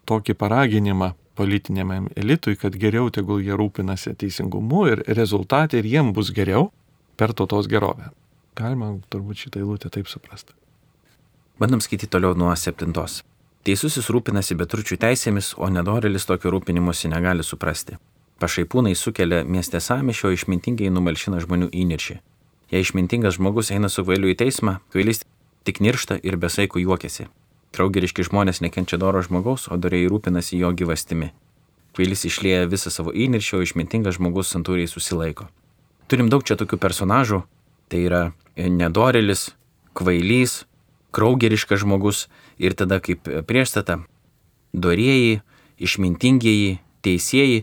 tokį 0.08 0.34
paraginimą 0.38 1.12
politiniam 1.34 2.08
elitui, 2.16 2.56
kad 2.56 2.76
geriau 2.76 3.10
tegul 3.10 3.40
jie 3.42 3.56
rūpinasi 3.56 4.14
teisingumu 4.20 4.86
ir 4.92 5.04
rezultatai 5.08 5.80
ir 5.80 5.88
jiem 5.88 6.12
bus 6.12 6.32
geriau 6.34 6.70
per 7.16 7.32
tautos 7.32 7.68
gerovę. 7.70 8.10
Galima 8.58 8.92
turbūt 9.12 9.46
šitą 9.46 9.62
eilutę 9.62 9.90
taip 9.92 10.10
suprasti. 10.12 10.52
Bandom 11.60 11.80
skaityti 11.80 12.10
toliau 12.10 12.36
nuo 12.36 12.52
septintos. 12.56 13.22
Teisusis 13.62 14.08
rūpinasi 14.10 14.56
betručių 14.58 14.98
teisėmis, 14.98 15.52
o 15.56 15.68
nedorelis 15.70 16.26
tokio 16.26 16.50
rūpinimuose 16.50 17.08
negali 17.08 17.44
suprasti. 17.46 17.96
Pašaipūnai 18.42 18.96
sukelia 18.98 19.44
mieste 19.46 19.78
samišio, 19.80 20.32
išmintingai 20.34 20.90
numalšina 20.90 21.38
žmonių 21.44 21.70
įniršį. 21.70 22.16
Jei 22.74 22.82
išmintingas 22.82 23.36
žmogus 23.38 23.70
eina 23.70 23.88
su 23.92 24.02
kvailiu 24.02 24.32
į 24.32 24.38
teismą, 24.40 24.80
kvailis 24.90 25.22
tik 25.62 25.78
niršta 25.84 26.18
ir 26.26 26.40
besaikų 26.42 26.82
juokiasi. 26.82 27.28
Traugeriški 27.72 28.26
žmonės 28.28 28.60
nekenčia 28.60 28.98
doro 29.00 29.22
žmogaus, 29.24 29.68
o 29.72 29.78
doriai 29.80 30.10
rūpinasi 30.10 30.60
jo 30.60 30.72
gyvastimi. 30.76 31.30
Kvailis 31.96 32.26
išlėja 32.28 32.68
visą 32.68 32.92
savo 32.92 33.12
įniršį, 33.12 33.56
o 33.56 33.64
išmintingas 33.64 34.18
žmogus 34.18 34.52
santūriai 34.52 34.88
susilaiko. 34.88 35.48
Turim 36.08 36.28
daug 36.32 36.44
čia 36.44 36.56
tokių 36.60 36.76
personažų. 36.80 37.42
Tai 37.92 38.00
yra 38.00 38.22
nedorelis, 38.56 39.50
kvailys, 39.96 40.62
kraugeriškas 41.12 41.82
žmogus 41.84 42.26
ir 42.60 42.76
tada 42.76 43.00
kaip 43.04 43.28
priešstata 43.48 44.00
dorieji, 44.72 45.40
išmintingieji, 45.82 46.78
teisėjai 47.04 47.62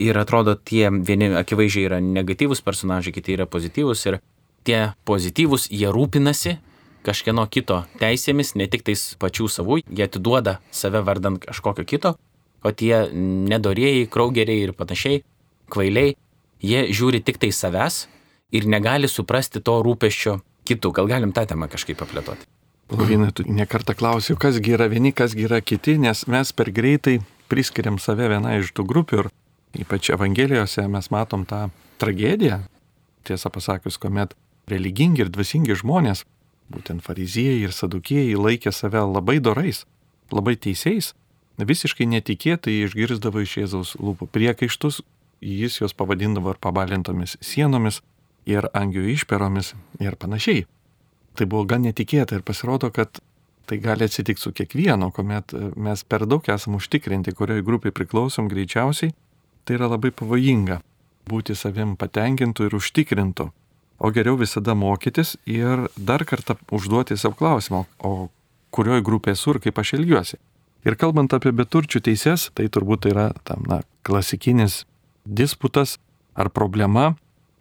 ir 0.00 0.18
atrodo 0.20 0.56
tie 0.56 0.88
vieni 0.90 1.30
akivaizdžiai 1.36 1.86
yra 1.88 2.00
negatyvūs 2.04 2.64
personažai, 2.64 3.12
kiti 3.16 3.36
yra 3.36 3.46
pozityvūs 3.48 4.06
ir 4.08 4.20
tie 4.64 4.80
pozityvūs 5.08 5.68
jie 5.72 5.92
rūpinasi 5.92 6.56
kažkieno 7.06 7.46
kito 7.50 7.84
teisėmis, 8.00 8.54
ne 8.58 8.66
tik 8.70 8.84
tais 8.86 9.02
pačių 9.20 9.48
savų, 9.48 9.80
jie 9.88 10.04
atiduoda 10.06 10.58
save 10.74 11.02
vardant 11.06 11.40
kažkokio 11.42 11.86
kito, 11.88 12.14
o 12.64 12.72
tie 12.72 13.06
nedorėjai, 13.12 14.06
kraugeriai 14.12 14.66
ir 14.66 14.74
panašiai, 14.76 15.22
kvailiai, 15.72 16.14
jie 16.60 16.86
žiūri 16.92 17.22
tik 17.24 17.40
tai 17.40 17.52
savęs 17.56 18.04
ir 18.52 18.68
negali 18.68 19.08
suprasti 19.08 19.62
to 19.64 19.80
rūpeščio 19.84 20.38
kitų. 20.68 20.92
Gal 20.98 21.10
galim 21.10 21.34
tą 21.36 21.46
temą 21.48 21.70
kažkaip 21.72 22.02
aplėtoti? 22.04 22.48
Lavinai, 22.90 23.30
tu 23.30 23.44
nekartą 23.46 23.94
klausiu, 23.94 24.34
kasgi 24.40 24.74
yra 24.74 24.88
vieni, 24.90 25.12
kasgi 25.14 25.46
yra 25.46 25.60
kiti, 25.62 25.94
nes 26.02 26.24
mes 26.26 26.50
per 26.52 26.72
greitai 26.74 27.20
priskiriam 27.50 28.00
save 28.02 28.26
vienai 28.32 28.58
iš 28.58 28.72
tų 28.74 28.84
grupių 28.90 29.22
ir 29.22 29.28
ypač 29.84 30.10
Evangelijose 30.10 30.88
mes 30.90 31.10
matom 31.14 31.46
tą 31.46 31.68
tragediją, 32.02 32.64
tiesą 33.28 33.52
pasakius, 33.54 33.98
kuomet 34.02 34.34
religingi 34.70 35.22
ir 35.22 35.30
dvasingi 35.30 35.76
žmonės 35.78 36.24
būtent 36.70 37.02
fariziejai 37.04 37.64
ir 37.66 37.74
sadukėjai 37.74 38.38
laikė 38.38 38.72
save 38.72 39.02
labai 39.06 39.38
dorais, 39.40 39.84
labai 40.30 40.56
teisėjais, 40.56 41.14
visiškai 41.60 42.06
netikėtai 42.08 42.78
išgirzdavo 42.86 43.42
iš 43.44 43.56
Jėzaus 43.60 43.96
lūpų 44.00 44.30
priekaištus, 44.32 45.02
jis 45.44 45.80
juos 45.80 45.96
pavadindavo 45.96 46.54
ir 46.54 46.60
pabalintomis 46.62 47.36
sienomis, 47.44 48.00
ir 48.48 48.68
angių 48.76 49.06
išperomis 49.14 49.74
ir 50.00 50.16
panašiai. 50.16 50.64
Tai 51.36 51.46
buvo 51.46 51.66
gan 51.68 51.84
netikėta 51.86 52.38
ir 52.38 52.46
pasirodo, 52.46 52.90
kad 52.90 53.20
tai 53.68 53.78
gali 53.78 54.06
atsitikti 54.06 54.42
su 54.42 54.52
kiekvienu, 54.56 55.10
kuomet 55.14 55.54
mes 55.76 56.02
per 56.04 56.26
daug 56.26 56.46
esam 56.50 56.76
užtikrinti, 56.80 57.34
kurioje 57.36 57.62
grupiai 57.66 57.94
priklausom 57.94 58.48
greičiausiai, 58.50 59.12
tai 59.64 59.76
yra 59.78 59.90
labai 59.92 60.10
pavojinga 60.10 60.80
būti 61.30 61.54
savim 61.54 61.94
patenkintų 62.00 62.66
ir 62.66 62.76
užtikrintų 62.80 63.50
o 64.00 64.10
geriau 64.10 64.38
visada 64.40 64.74
mokytis 64.74 65.36
ir 65.46 65.86
dar 65.96 66.24
kartą 66.24 66.56
užduoti 66.72 67.18
savo 67.20 67.36
klausimą, 67.36 67.84
o 68.00 68.30
kurioje 68.72 69.04
grupėje 69.04 69.36
esu 69.36 69.54
ir 69.54 69.60
kaip 69.66 69.80
aš 69.82 69.94
elgiuosi. 69.98 70.40
Ir 70.88 70.96
kalbant 70.96 71.32
apie 71.36 71.52
beturčių 71.52 72.00
teises, 72.08 72.48
tai 72.56 72.70
turbūt 72.72 73.04
tai 73.04 73.12
yra 73.12 73.26
tam, 73.44 73.66
na, 73.68 73.82
klasikinis 74.06 74.86
disputas 75.28 75.98
ar 76.32 76.48
problema, 76.48 77.12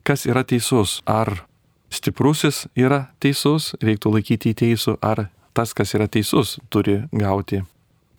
kas 0.08 0.24
yra 0.30 0.46
teisus. 0.48 1.02
Ar 1.04 1.44
stiprusis 1.92 2.68
yra 2.80 3.10
teisus, 3.20 3.74
reiktų 3.84 4.14
laikyti 4.16 4.54
į 4.54 4.60
teisų, 4.64 4.96
ar 5.04 5.28
tas, 5.58 5.76
kas 5.76 5.92
yra 5.98 6.08
teisus, 6.08 6.58
turi 6.72 7.02
gauti 7.12 7.66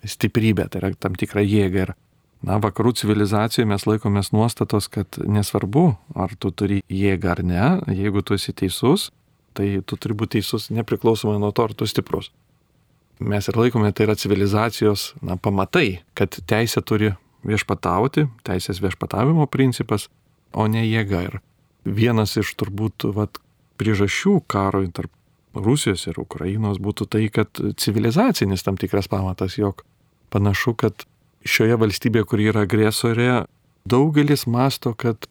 stiprybę, 0.05 0.69
tai 0.69 0.83
yra 0.83 0.93
tam 1.01 1.17
tikrą 1.17 1.47
jėgą. 1.47 1.87
Ir 1.87 1.95
Na, 2.47 2.57
vakarų 2.57 2.95
civilizacijoje 2.97 3.69
mes 3.69 3.85
laikomės 3.85 4.31
nuostatos, 4.33 4.89
kad 4.89 5.19
nesvarbu, 5.29 5.91
ar 6.17 6.33
tu 6.41 6.49
turi 6.57 6.81
jėgą 6.89 7.35
ar 7.35 7.43
ne, 7.45 7.65
jeigu 7.93 8.23
tu 8.25 8.37
esi 8.39 8.55
teisus, 8.57 9.11
tai 9.53 9.83
tu 9.85 9.99
turi 10.01 10.17
būti 10.17 10.39
teisus 10.39 10.71
nepriklausomai 10.73 11.37
nuo 11.43 11.53
to, 11.53 11.67
ar 11.69 11.75
tu 11.77 11.89
stiprus. 11.91 12.31
Mes 13.21 13.45
ir 13.45 13.59
laikome 13.61 13.93
tai 13.93 14.07
yra 14.07 14.17
civilizacijos 14.17 15.11
na, 15.21 15.37
pamatai, 15.37 16.01
kad 16.17 16.39
teisė 16.49 16.81
turi 16.81 17.13
viešpatauti, 17.45 18.25
teisės 18.49 18.81
viešpatavimo 18.81 19.45
principas, 19.53 20.09
o 20.57 20.65
ne 20.65 20.87
jėga. 20.87 21.23
Ir 21.29 21.39
vienas 21.85 22.39
iš 22.41 22.55
turbūt 22.57 23.11
vat, 23.17 23.37
priežasčių 23.81 24.39
karui 24.49 24.89
tarp 24.93 25.13
Rusijos 25.57 26.07
ir 26.07 26.21
Ukrainos 26.23 26.79
būtų 26.81 27.07
tai, 27.11 27.25
kad 27.33 27.61
civilizacinis 27.81 28.65
tam 28.65 28.77
tikras 28.81 29.09
pamatas, 29.11 29.57
jog 29.59 29.85
panašu, 30.31 30.77
kad 30.79 31.05
šioje 31.47 31.77
valstybėje, 31.81 32.27
kur 32.29 32.43
yra 32.43 32.65
agresorė, 32.67 33.45
daugelis 33.89 34.47
masto, 34.51 34.93
kad 34.95 35.29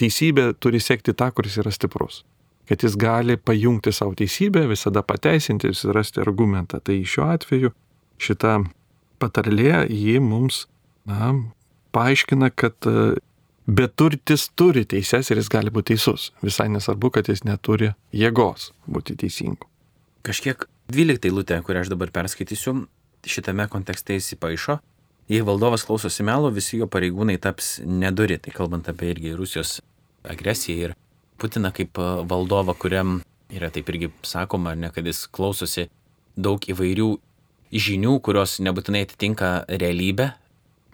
teisybė 0.00 0.52
turi 0.60 0.80
sekti 0.80 1.14
tą, 1.16 1.30
kuris 1.36 1.58
yra 1.60 1.72
stiprus. 1.74 2.22
Kad 2.70 2.84
jis 2.86 2.94
gali 3.00 3.36
pajungti 3.36 3.92
savo 3.92 4.14
teisybę, 4.16 4.64
visada 4.70 5.02
pateisinti 5.02 5.68
ir 5.70 5.76
surasti 5.76 6.22
argumentą. 6.22 6.78
Tai 6.80 6.96
šiuo 7.02 7.26
atveju 7.34 7.72
šita 8.20 8.60
patarlė 9.20 9.86
jį 9.90 10.20
mums 10.22 10.64
na, 11.08 11.34
paaiškina, 11.92 12.52
kad 12.54 12.76
e, 12.86 13.16
beturtis 13.66 14.46
turi 14.54 14.86
teises 14.88 15.30
ir 15.30 15.40
jis 15.40 15.50
gali 15.52 15.72
būti 15.74 15.96
teisus. 15.96 16.30
Visai 16.46 16.70
nesvarbu, 16.72 17.10
kad 17.16 17.28
jis 17.28 17.42
neturi 17.44 17.92
jėgos 18.16 18.70
būti 18.86 19.18
teisingu. 19.18 19.66
Kažkiek 20.26 20.62
12 20.92 21.30
eilutė, 21.30 21.58
kurią 21.64 21.84
aš 21.84 21.92
dabar 21.92 22.12
perskaitysiu, 22.14 22.84
šitame 23.26 23.66
kontekste 23.72 24.16
įsipaišo 24.20 24.78
Jei 25.30 25.44
valdovas 25.46 25.84
klausosi 25.86 26.24
melo, 26.26 26.48
visi 26.50 26.80
jo 26.80 26.88
pareigūnai 26.90 27.36
taps 27.38 27.76
neduri. 27.86 28.40
Tai 28.42 28.50
kalbant 28.50 28.88
apie 28.90 29.12
irgi 29.12 29.36
Rusijos 29.38 29.76
agresiją 30.26 30.88
ir 30.88 30.96
Putiną 31.40 31.70
kaip 31.72 31.96
valdovą, 32.28 32.74
kuriam 32.76 33.20
yra 33.54 33.70
taip 33.72 33.88
irgi 33.88 34.10
sakoma, 34.26 34.74
ne, 34.76 34.90
kad 34.92 35.06
jis 35.06 35.22
klausosi 35.30 35.86
daug 36.34 36.66
įvairių 36.68 37.06
žinių, 37.70 38.16
kurios 38.26 38.58
nebūtinai 38.60 39.06
atitinka 39.06 39.52
realybę. 39.70 40.32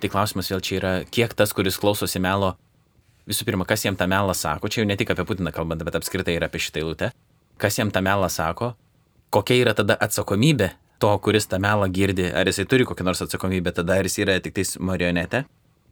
Tai 0.04 0.12
klausimas 0.12 0.52
vėl 0.52 0.60
čia 0.60 0.76
yra, 0.82 0.92
kiek 1.08 1.32
tas, 1.34 1.56
kuris 1.56 1.80
klausosi 1.80 2.20
melo, 2.20 2.52
visų 3.26 3.48
pirma, 3.48 3.64
kas 3.66 3.88
jam 3.88 3.96
tą 3.96 4.04
melą 4.10 4.36
sako, 4.36 4.68
čia 4.68 4.84
jau 4.84 4.90
ne 4.92 5.00
tik 5.00 5.16
apie 5.16 5.24
Putiną 5.26 5.50
kalbant, 5.56 5.80
bet 5.82 5.96
apskritai 5.96 6.36
ir 6.36 6.44
apie 6.44 6.60
šitą 6.60 6.84
eilutę, 6.84 7.14
kas 7.56 7.80
jam 7.80 7.88
tą 7.90 8.04
melą 8.04 8.28
sako, 8.30 8.74
kokia 9.32 9.62
yra 9.64 9.74
tada 9.74 9.96
atsakomybė 9.96 10.74
to, 10.98 11.12
kuris 11.22 11.46
tą 11.50 11.60
melą 11.62 11.88
girdi, 11.92 12.26
ar 12.32 12.48
jisai 12.48 12.66
turi 12.68 12.86
kokią 12.88 13.04
nors 13.04 13.22
atsakomybę, 13.24 13.72
tada 13.76 14.00
ar 14.00 14.08
jis 14.08 14.18
yra 14.24 14.38
tik 14.40 14.56
tais 14.56 14.76
marionetė. 14.78 15.44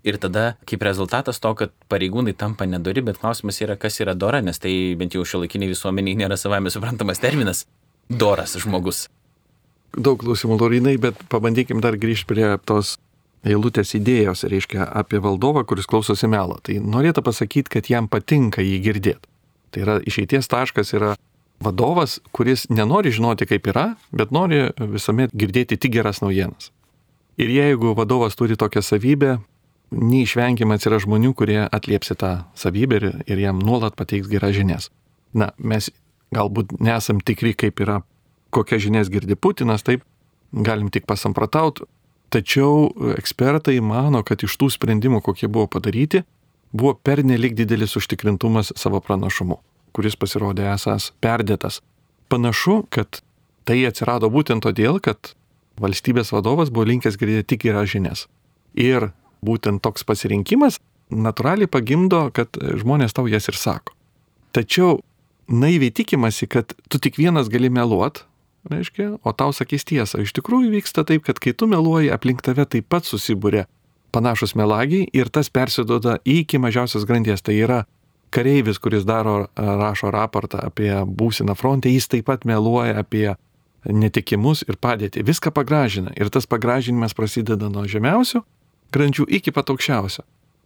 Ir 0.05 0.19
tada, 0.21 0.59
kaip 0.69 0.83
rezultatas 0.85 1.41
to, 1.41 1.55
kad 1.57 1.73
pareigūnai 1.89 2.35
tampa 2.37 2.67
nedori, 2.69 3.01
bet 3.05 3.17
klausimas 3.23 3.63
yra, 3.65 3.79
kas 3.81 3.97
yra 4.05 4.13
dora, 4.13 4.43
nes 4.45 4.61
tai 4.61 4.73
bent 5.01 5.17
jau 5.17 5.25
šiuolaikiniai 5.25 5.73
visuomeniai 5.73 6.19
nėra 6.21 6.37
savame 6.37 6.73
suprantamas 6.73 7.23
terminas- 7.23 7.65
doras 8.23 8.57
žmogus. 8.61 9.09
Daug 9.97 10.19
klausimų, 10.19 10.59
Lorinai, 10.61 10.99
bet 11.01 11.15
pabandykim 11.31 11.81
dar 11.81 11.97
grįžti 11.97 12.27
prie 12.27 12.59
tos 12.67 12.99
eilutės 13.45 13.95
idėjos, 13.95 14.45
reiškia, 14.49 14.89
apie 14.93 15.21
valdovą, 15.21 15.65
kuris 15.65 15.87
klausosi 15.87 16.29
melo. 16.29 16.59
Tai 16.63 16.75
norėtų 16.75 17.23
pasakyti, 17.23 17.69
kad 17.69 17.87
jam 17.87 18.09
patinka 18.09 18.61
jį 18.65 18.81
girdėti. 18.83 19.29
Tai 19.71 19.81
yra 19.81 20.01
išeities 20.01 20.49
taškas 20.49 20.93
yra 20.95 21.17
vadovas, 21.61 22.21
kuris 22.33 22.69
nenori 22.69 23.13
žinoti, 23.15 23.47
kaip 23.47 23.69
yra, 23.71 23.95
bet 24.13 24.33
nori 24.35 24.69
visuomet 24.79 25.35
girdėti 25.35 25.79
tik 25.81 25.95
geras 25.97 26.21
naujienas. 26.25 26.71
Ir 27.41 27.51
jeigu 27.51 27.95
vadovas 27.99 28.37
turi 28.39 28.57
tokią 28.59 28.83
savybę, 28.85 29.39
neišvengiamai 29.95 30.79
yra 30.83 31.01
žmonių, 31.03 31.33
kurie 31.35 31.61
atliepsi 31.65 32.17
tą 32.19 32.33
savybę 32.59 33.01
ir, 33.01 33.09
ir 33.27 33.43
jam 33.43 33.63
nuolat 33.63 33.97
pateiks 33.99 34.31
geras 34.31 34.55
žinias. 34.57 34.91
Na, 35.35 35.53
mes 35.59 35.91
galbūt 36.35 36.79
nesam 36.83 37.21
tikri, 37.23 37.55
kaip 37.59 37.83
yra, 37.83 38.03
kokias 38.55 38.85
žinias 38.87 39.11
girdi 39.11 39.35
Putinas, 39.35 39.83
taip, 39.87 40.05
galim 40.55 40.91
tik 40.95 41.07
pasamprataut, 41.11 41.83
tačiau 42.31 42.91
ekspertai 43.15 43.81
mano, 43.83 44.23
kad 44.27 44.43
iš 44.47 44.55
tų 44.59 44.71
sprendimų, 44.75 45.23
kokie 45.23 45.51
buvo 45.51 45.67
padaryti, 45.71 46.23
buvo 46.75 46.95
pernelik 46.95 47.55
didelis 47.59 47.95
užtikrintumas 47.99 48.75
savo 48.79 49.03
pranašumu 49.03 49.61
kuris 49.95 50.17
pasirodė 50.19 50.67
esas 50.75 51.13
perdėtas. 51.25 51.81
Panašu, 52.33 52.83
kad 52.91 53.21
tai 53.69 53.81
atsirado 53.89 54.31
būtent 54.33 54.65
todėl, 54.67 55.01
kad 55.01 55.35
valstybės 55.81 56.33
vadovas 56.35 56.73
buvo 56.75 56.89
linkęs 56.91 57.19
girdėti 57.21 57.55
tik 57.55 57.67
geras 57.69 57.91
žinias. 57.95 58.27
Ir 58.75 59.13
būtent 59.45 59.83
toks 59.85 60.07
pasirinkimas 60.07 60.81
natūraliai 61.15 61.71
pagimdo, 61.71 62.27
kad 62.35 62.57
žmonės 62.59 63.15
tau 63.15 63.29
jas 63.31 63.49
ir 63.51 63.59
sako. 63.59 63.95
Tačiau 64.55 65.01
naiviai 65.51 65.93
tikimasi, 65.95 66.49
kad 66.51 66.73
tu 66.89 67.01
tik 67.03 67.19
vienas 67.21 67.51
gali 67.53 67.71
meluot 67.71 68.25
reiškia, 68.71 69.19
o 69.23 69.33
tau 69.37 69.53
sakys 69.53 69.85
tiesą. 69.85 70.23
Iš 70.25 70.33
tikrųjų 70.39 70.73
vyksta 70.73 71.05
taip, 71.05 71.25
kad 71.27 71.41
kai 71.43 71.53
tu 71.53 71.69
meluoji, 71.71 72.13
aplink 72.15 72.43
tave 72.45 72.65
taip 72.65 72.89
pat 72.89 73.05
susibūrė 73.09 73.67
panašus 74.15 74.55
melagiai 74.57 75.09
ir 75.13 75.29
tas 75.29 75.51
persiduoda 75.53 76.19
iki 76.25 76.61
mažiausios 76.63 77.05
grandies. 77.09 77.43
Tai 77.45 77.57
yra 77.59 77.83
kareivis, 78.35 78.81
kuris 78.83 79.07
daro, 79.07 79.47
rašo 79.57 80.11
raportą 80.14 80.61
apie 80.67 80.91
būsiną 81.07 81.55
frontę, 81.59 81.93
jis 81.93 82.11
taip 82.11 82.26
pat 82.31 82.47
meluoja 82.49 82.99
apie 83.00 83.29
netikimus 83.85 84.64
ir 84.67 84.79
padėtį. 84.81 85.25
Viską 85.29 85.53
pagražina 85.55 86.14
ir 86.17 86.31
tas 86.33 86.49
pagražinimas 86.50 87.14
prasideda 87.17 87.69
nuo 87.71 87.85
žemiausių 87.91 88.43
grandžių 88.95 89.26
iki 89.38 89.53
pat 89.55 89.71
aukščiausio. 89.73 90.25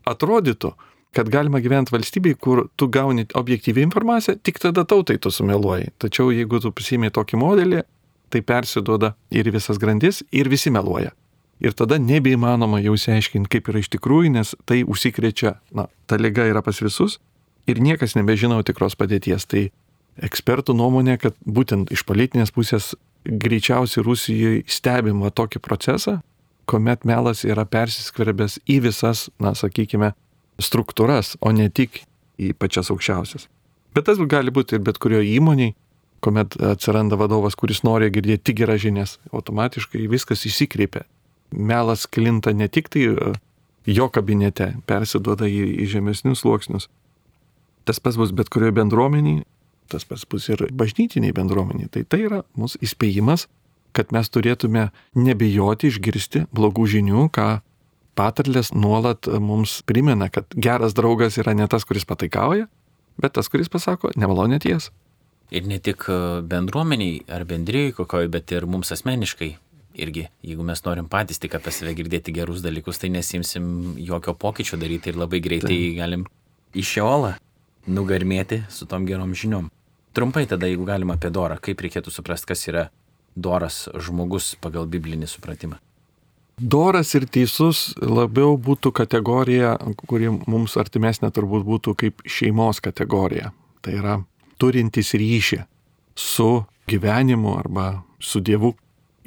Atrodytų, 0.08 0.72
kad 1.16 1.30
galima 1.32 1.60
gyventi 1.64 1.94
valstybėje, 1.94 2.38
kur 2.40 2.66
tu 2.76 2.88
gauni 2.92 3.26
objektyvią 3.36 3.86
informaciją, 3.88 4.36
tik 4.44 4.60
tada 4.62 4.84
tautai 4.88 5.18
tu 5.18 5.32
sumeluoji. 5.34 5.92
Tačiau 5.98 6.32
jeigu 6.34 6.60
tu 6.62 6.72
prisimė 6.72 7.10
tokį 7.14 7.40
modelį, 7.40 7.84
tai 8.28 8.44
persiduoda 8.44 9.14
ir 9.32 9.48
visas 9.52 9.80
grandis, 9.80 10.20
ir 10.32 10.50
visi 10.52 10.70
meluoja. 10.70 11.14
Ir 11.64 11.74
tada 11.74 11.96
nebeįmanoma 11.98 12.78
jau 12.84 12.92
įsiaiškinti, 12.94 13.50
kaip 13.50 13.72
yra 13.72 13.80
iš 13.82 13.88
tikrųjų, 13.96 14.34
nes 14.36 14.52
tai 14.68 14.84
užsikrečia, 14.86 15.56
na, 15.74 15.88
ta 16.06 16.20
lyga 16.20 16.44
yra 16.46 16.62
pas 16.62 16.78
visus 16.84 17.18
ir 17.68 17.82
niekas 17.84 18.16
nebežino 18.18 18.58
tikros 18.66 18.96
padėties. 18.98 19.46
Tai 19.48 19.68
ekspertų 20.24 20.74
nuomonė, 20.76 21.18
kad 21.22 21.36
būtent 21.44 21.92
iš 21.94 22.04
politinės 22.08 22.52
pusės 22.54 22.94
greičiausiai 23.28 24.04
Rusijoje 24.06 24.64
stebima 24.70 25.30
tokį 25.30 25.60
procesą, 25.64 26.18
kuomet 26.68 27.04
melas 27.08 27.44
yra 27.48 27.64
persiskverbęs 27.68 28.58
į 28.68 28.80
visas, 28.88 29.28
na, 29.40 29.54
sakykime, 29.56 30.12
struktūras, 30.60 31.36
o 31.40 31.52
ne 31.54 31.68
tik 31.70 32.02
į 32.38 32.54
pačias 32.58 32.90
aukščiausias. 32.92 33.48
Bet 33.94 34.06
tas 34.08 34.20
gali 34.30 34.52
būti 34.54 34.76
ir 34.76 34.82
bet 34.84 34.98
kurio 35.02 35.20
įmoniai, 35.24 35.74
kuomet 36.24 36.56
atsiranda 36.62 37.18
vadovas, 37.18 37.56
kuris 37.58 37.84
nori 37.86 38.10
girdėti 38.12 38.50
tik 38.50 38.60
geras 38.62 38.82
žinias, 38.82 39.16
automatiškai 39.32 40.08
viskas 40.10 40.44
įsikreipia. 40.48 41.04
Melas 41.54 42.06
klinta 42.06 42.52
ne 42.52 42.68
tik 42.68 42.90
tai 42.92 43.06
jo 43.88 44.08
kabinete, 44.12 44.74
persiduoda 44.86 45.48
į, 45.48 45.62
į 45.84 45.88
žemesnius 45.94 46.42
sluoksnius. 46.44 46.88
Tas 47.88 48.00
pats 48.04 48.18
bus 48.20 48.34
bet 48.36 48.50
kurioje 48.52 48.74
bendruomeniai, 48.76 49.46
tas 49.88 50.04
pats 50.04 50.26
bus 50.28 50.50
ir 50.52 50.66
bažnytiniai 50.76 51.32
bendruomeniai. 51.32 51.88
Tai 51.94 52.02
tai 52.04 52.20
yra 52.26 52.42
mūsų 52.58 52.82
įspėjimas, 52.84 53.46
kad 53.96 54.12
mes 54.12 54.28
turėtume 54.28 54.90
nebijoti 55.16 55.88
išgirsti 55.88 56.44
blogų 56.52 56.84
žinių, 56.98 57.28
ką 57.32 57.48
patarlės 58.18 58.74
nuolat 58.74 59.30
mums 59.40 59.78
primena, 59.88 60.28
kad 60.28 60.52
geras 60.52 60.96
draugas 60.98 61.38
yra 61.40 61.54
ne 61.56 61.68
tas, 61.70 61.86
kuris 61.88 62.04
pataikauja, 62.08 62.66
bet 63.16 63.36
tas, 63.38 63.48
kuris 63.48 63.70
pasako 63.72 64.12
nemalonę 64.18 64.60
tiesą. 64.62 64.92
Ir 65.48 65.64
ne 65.64 65.78
tik 65.80 66.04
e, 66.12 66.18
bendruomeniai 66.44 67.22
ar 67.32 67.46
bendrijai 67.48 67.94
kokoj, 67.96 68.28
bet 68.28 68.52
ir 68.52 68.68
mums 68.68 68.92
asmeniškai. 68.92 69.54
Irgi, 69.98 70.26
jeigu 70.44 70.62
mes 70.66 70.82
norim 70.84 71.08
patys 71.10 71.40
tik 71.40 71.56
apie 71.56 71.72
save 71.74 71.94
girdėti 71.96 72.34
gerus 72.36 72.60
dalykus, 72.62 73.00
tai 73.00 73.08
nesimsim 73.10 73.96
jokio 73.96 74.36
pokyčio 74.36 74.76
daryti 74.78 75.10
ir 75.10 75.18
labai 75.18 75.40
greitai 75.42 75.72
tai. 75.72 75.94
galim 75.96 76.26
į 76.76 76.84
šiolą 76.84 77.32
nugarmėti 77.88 78.62
su 78.72 78.86
tom 78.86 79.06
gerom 79.08 79.34
žiniom. 79.34 79.68
Trumpai 80.16 80.46
tada, 80.50 80.68
jeigu 80.68 80.86
galima 80.88 81.18
apie 81.18 81.30
dorą, 81.34 81.58
kaip 81.62 81.80
reikėtų 81.84 82.12
suprasti, 82.12 82.48
kas 82.52 82.64
yra 82.70 82.88
doras 83.36 83.86
žmogus 83.94 84.54
pagal 84.62 84.88
biblinį 84.90 85.28
supratimą. 85.30 85.78
Doras 86.58 87.12
ir 87.14 87.28
teisus 87.30 87.92
labiau 88.02 88.56
būtų 88.58 88.90
kategorija, 88.90 89.76
kuri 90.10 90.32
mums 90.50 90.74
artimesnė 90.80 91.30
turbūt 91.30 91.62
būtų 91.68 91.94
kaip 91.94 92.24
šeimos 92.26 92.82
kategorija. 92.82 93.52
Tai 93.78 93.94
yra 93.94 94.16
turintis 94.58 95.14
ryšį 95.14 95.60
su 96.18 96.48
gyvenimu 96.90 97.54
arba 97.60 98.02
su 98.18 98.42
Dievu, 98.42 98.72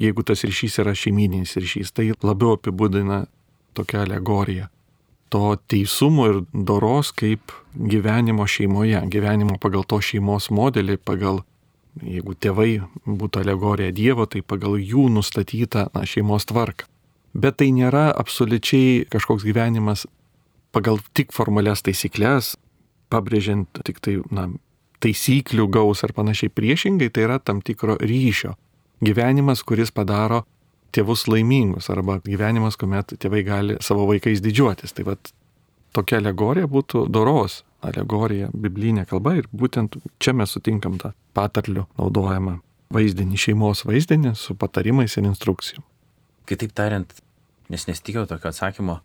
jeigu 0.02 0.24
tas 0.28 0.44
ryšys 0.44 0.76
yra 0.82 0.92
šeimininis 0.92 1.56
ryšys, 1.56 1.94
tai 1.96 2.10
labiau 2.20 2.58
apibūdina 2.58 3.24
tokia 3.72 4.02
alegorija. 4.04 4.68
To 5.32 5.56
teisumo 5.56 6.28
ir 6.28 6.42
doros 6.52 7.12
kaip 7.16 7.54
gyvenimo 7.72 8.44
šeimoje, 8.44 9.00
gyvenimo 9.08 9.56
pagal 9.60 9.86
to 9.88 10.02
šeimos 10.04 10.50
modelį, 10.52 10.98
pagal, 11.00 11.40
jeigu 12.04 12.36
tėvai 12.36 12.82
būtų 13.08 13.40
alegorija 13.40 13.94
Dievo, 13.96 14.28
tai 14.28 14.44
pagal 14.44 14.76
jų 14.76 15.08
nustatytą 15.16 15.88
na, 15.94 16.04
šeimos 16.08 16.50
tvarką 16.52 16.92
bet 17.34 17.58
tai 17.60 17.70
nėra 17.72 18.10
absoliučiai 18.16 19.06
kažkoks 19.12 19.44
gyvenimas 19.46 20.06
pagal 20.72 21.00
tik 21.16 21.32
formalias 21.36 21.82
taisyklės, 21.84 22.54
pabrėžiant 23.12 23.82
tik 23.84 24.00
tai, 24.04 24.18
na, 24.32 24.48
taisyklių 25.02 25.66
gaus 25.72 26.04
ar 26.06 26.14
panašiai 26.16 26.52
priešingai, 26.52 27.10
tai 27.12 27.26
yra 27.26 27.38
tam 27.42 27.60
tikro 27.64 27.98
ryšio. 28.00 28.54
Gyvenimas, 29.02 29.64
kuris 29.66 29.90
padaro 29.90 30.44
tėvus 30.92 31.26
laimingus 31.30 31.88
arba 31.92 32.18
gyvenimas, 32.24 32.76
kuomet 32.80 33.14
tėvai 33.20 33.42
gali 33.46 33.78
savo 33.84 34.06
vaikais 34.10 34.42
didžiuotis. 34.44 34.94
Tai 34.96 35.06
vad 35.12 35.32
tokia 35.96 36.20
alegorija 36.20 36.68
būtų 36.70 37.06
doros 37.12 37.62
alegorija, 37.82 38.50
biblinė 38.54 39.06
kalba 39.10 39.34
ir 39.40 39.48
būtent 39.52 39.98
čia 40.22 40.34
mes 40.36 40.52
sutinkam 40.54 40.98
tą 41.02 41.12
patarlių 41.36 41.86
naudojamą 41.98 42.60
vaizdinį, 42.92 43.38
šeimos 43.40 43.84
vaizdinį 43.88 44.34
su 44.38 44.54
patarimais 44.58 45.16
ir 45.16 45.26
instrukcijom. 45.26 45.84
Kitaip 46.48 46.74
tariant, 46.76 47.12
nes 47.72 47.86
nesitikėjau 47.88 48.28
tokio 48.30 48.50
atsakymo, 48.52 49.00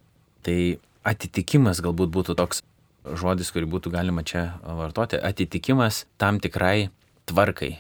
tai 0.46 0.78
atitikimas 1.08 1.82
galbūt 1.86 2.12
būtų 2.14 2.36
toks 2.38 2.62
žodis, 3.08 3.52
kurį 3.56 3.70
būtų 3.72 3.94
galima 3.94 4.24
čia 4.28 4.58
vartoti, 4.62 5.20
atitikimas 5.20 6.06
tam 6.20 6.42
tikrai 6.44 6.90
tvarkai. 7.30 7.78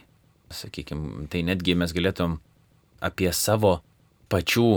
Sakykime, 0.53 1.27
tai 1.27 1.43
netgi 1.43 1.75
mes 1.75 1.91
galėtum 1.91 2.37
apie 3.03 3.27
savo 3.35 3.81
pačių, 4.31 4.67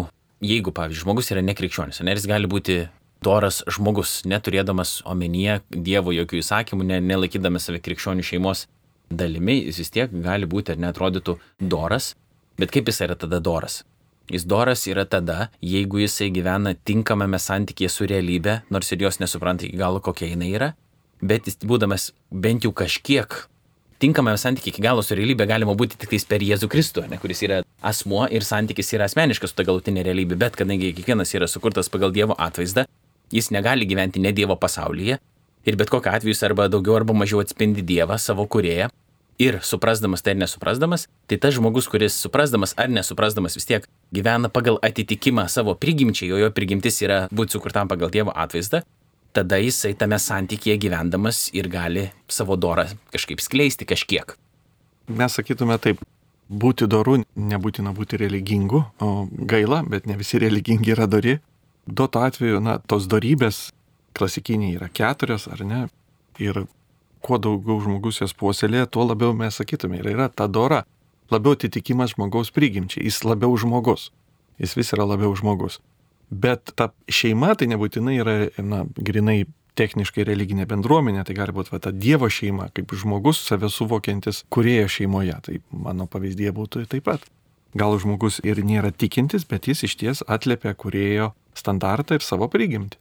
jeigu, 0.45 0.73
pavyzdžiui, 0.75 1.05
žmogus 1.05 1.31
yra 1.35 1.45
nekrikščionis, 1.45 2.01
ar 2.03 2.17
jis 2.17 2.29
gali 2.31 2.51
būti 2.51 2.81
doras 3.25 3.61
žmogus, 3.69 4.23
neturėdamas 4.29 5.01
omenyje 5.09 5.61
Dievo 5.71 6.15
jokių 6.17 6.41
įsakymų, 6.41 6.87
ne, 6.89 7.01
nelaikydamas 7.05 7.69
save 7.69 7.83
krikščionių 7.85 8.25
šeimos 8.25 8.67
dalimi, 9.11 9.59
jis 9.67 9.83
vis 9.83 9.93
tiek 9.93 10.13
gali 10.25 10.49
būti 10.49 10.75
ar 10.75 10.81
netrodytų 10.81 11.37
doras, 11.61 12.15
bet 12.61 12.73
kaip 12.73 12.89
jis 12.89 13.03
yra 13.07 13.19
tada 13.19 13.41
doras? 13.43 13.83
Jis 14.31 14.47
doras 14.47 14.87
yra 14.87 15.05
tada, 15.11 15.49
jeigu 15.59 16.05
jisai 16.05 16.31
gyvena 16.31 16.77
tinkamame 16.87 17.41
santykėje 17.43 17.91
su 17.91 18.07
realybė, 18.07 18.61
nors 18.71 18.93
ir 18.95 19.03
jos 19.03 19.19
nesupranta 19.19 19.67
iki 19.67 19.81
galo, 19.81 19.99
kokia 19.99 20.31
jinai 20.31 20.53
yra, 20.55 20.69
bet 21.21 21.51
jis 21.51 21.59
būdamas 21.67 22.13
bent 22.31 22.65
jau 22.65 22.71
kažkiek 22.71 23.35
tinkamame 24.01 24.39
santykėje 24.41 24.75
iki 24.75 24.85
galo 24.85 25.03
su 25.05 25.17
realybė 25.19 25.47
galima 25.51 25.75
būti 25.77 25.99
tik 26.01 26.15
per 26.29 26.45
Jėzų 26.45 26.69
Kristų, 26.73 27.05
ne, 27.11 27.19
kuris 27.21 27.43
yra 27.47 27.61
asmuo 27.83 28.27
ir 28.31 28.47
santykis 28.47 28.95
yra 28.97 29.09
asmeniškas 29.11 29.53
su 29.53 29.59
ta 29.59 29.67
galutinė 29.69 30.05
realybė, 30.07 30.39
bet 30.41 30.57
kadangi 30.57 30.95
kiekvienas 30.97 31.35
yra 31.37 31.49
sukurtas 31.49 31.93
pagal 31.93 32.13
Dievo 32.13 32.37
atvaizdą, 32.39 32.87
jis 33.33 33.51
negali 33.51 33.87
gyventi 33.87 34.23
ne 34.23 34.33
Dievo 34.33 34.57
pasaulyje 34.57 35.21
ir 35.67 35.77
bet 35.77 35.93
kokiu 35.93 36.13
atveju 36.13 36.35
jis 36.35 36.43
arba 36.49 36.69
daugiau 36.73 36.97
arba 36.97 37.15
mažiau 37.17 37.43
atspindi 37.45 37.85
Dievą, 37.85 38.17
savo 38.19 38.47
kurėją 38.49 38.89
ir 39.41 39.61
suprasdamas 39.65 40.23
tai 40.23 40.35
ar 40.35 40.41
nesuprasdamas, 40.43 41.07
tai 41.29 41.39
tas 41.41 41.55
žmogus, 41.57 41.89
kuris 41.89 42.17
suprasdamas 42.17 42.75
ar 42.77 42.91
nesuprasdamas 42.93 43.57
vis 43.57 43.69
tiek 43.69 43.87
gyvena 44.13 44.51
pagal 44.53 44.77
atitikimą 44.85 45.47
savo 45.49 45.75
prigimčiai, 45.75 46.29
jo 46.29 46.41
jo 46.41 46.51
prigimtis 46.53 47.01
yra 47.05 47.23
būti 47.33 47.57
sukurtam 47.57 47.89
pagal 47.89 48.13
Dievo 48.13 48.35
atvaizdą, 48.37 48.83
tada 49.37 49.59
jisai 49.62 49.95
tame 49.99 50.19
santykėje 50.19 50.79
gyvendamas 50.87 51.49
ir 51.57 51.69
gali 51.71 52.09
savo 52.29 52.57
dorą 52.57 52.88
kažkaip 53.14 53.43
skleisti 53.43 53.87
kažkiek. 53.88 54.35
Mes 55.11 55.35
sakytume 55.35 55.79
taip, 55.83 56.03
būti 56.51 56.87
doru 56.90 57.21
nebūtina 57.35 57.95
būti 57.95 58.19
religingu, 58.21 58.83
o 59.01 59.27
gaila, 59.31 59.83
bet 59.87 60.07
ne 60.07 60.19
visi 60.19 60.38
religingi 60.43 60.95
yra 60.95 61.07
dori. 61.07 61.38
Duoto 61.87 62.23
atveju, 62.23 62.61
na, 62.62 62.79
tos 62.79 63.09
darybės 63.11 63.71
klasikiniai 64.14 64.77
yra 64.77 64.90
keturios, 64.93 65.49
ar 65.51 65.64
ne? 65.66 65.87
Ir 66.38 66.64
kuo 67.25 67.38
daugiau 67.38 67.81
žmogus 67.83 68.21
jas 68.23 68.35
puoselėja, 68.37 68.87
tuo 68.87 69.07
labiau 69.09 69.35
mes 69.37 69.59
sakytume, 69.59 70.01
ir 70.01 70.11
yra 70.14 70.29
ta 70.29 70.47
dora, 70.47 70.85
labiau 71.31 71.57
atitikimas 71.57 72.14
žmogaus 72.14 72.53
prigimčiai, 72.55 73.07
jis 73.07 73.23
labiau 73.25 73.57
žmogus, 73.59 74.11
jis 74.59 74.77
vis 74.79 74.93
yra 74.97 75.07
labiau 75.09 75.35
žmogus. 75.38 75.81
Bet 76.31 76.73
ta 76.79 76.93
šeima 77.11 77.57
tai 77.59 77.66
nebūtinai 77.73 78.14
yra, 78.23 78.37
na, 78.62 78.85
grinai 78.95 79.43
techniškai 79.79 80.25
religinė 80.29 80.66
bendruomenė, 80.71 81.25
tai 81.27 81.35
gali 81.38 81.55
būti 81.57 81.75
va, 81.75 81.81
ta 81.83 81.93
Dievo 81.95 82.29
šeima, 82.31 82.71
kaip 82.75 82.95
žmogus 82.95 83.43
save 83.47 83.71
suvokiantis 83.73 84.45
kurėjo 84.53 84.88
šeimoje, 84.90 85.37
tai 85.47 85.61
mano 85.71 86.07
pavyzdė 86.11 86.55
būtų 86.57 86.87
taip 86.90 87.07
pat. 87.09 87.27
Gal 87.79 87.95
žmogus 88.03 88.40
ir 88.43 88.62
nėra 88.66 88.90
tikintis, 88.90 89.47
bet 89.47 89.71
jis 89.71 89.85
iš 89.87 89.95
ties 90.01 90.25
atliepia 90.27 90.75
kurėjo 90.75 91.33
standartą 91.55 92.19
ir 92.19 92.27
savo 92.27 92.51
prigimtį. 92.51 92.99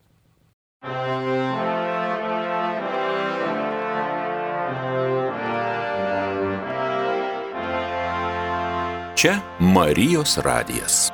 Čia 9.20 9.34
Marijos 9.60 10.38
radijas. 10.40 11.10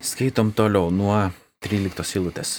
Skaitom 0.00 0.48
toliau 0.56 0.88
nuo 0.88 1.12
13 1.60 2.14
eilutės. 2.16 2.50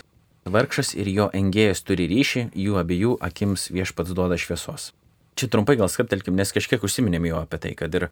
Vargšas 0.46 0.92
ir 0.94 1.08
jo 1.10 1.26
engėjas 1.34 1.80
turi 1.82 2.06
ryšį, 2.06 2.44
jų 2.54 2.76
abiejų 2.78 3.16
akims 3.18 3.64
viešpats 3.74 4.14
duoda 4.14 4.38
šviesos. 4.38 4.92
Čia 5.34 5.48
trumpai 5.50 5.74
gal 5.80 5.90
skaptelkim, 5.90 6.36
nes 6.38 6.54
kažkiek 6.54 6.84
užsiminėm 6.86 7.26
jo 7.26 7.40
apie 7.42 7.58
tai, 7.64 7.72
kad 7.80 7.98
ir 7.98 8.12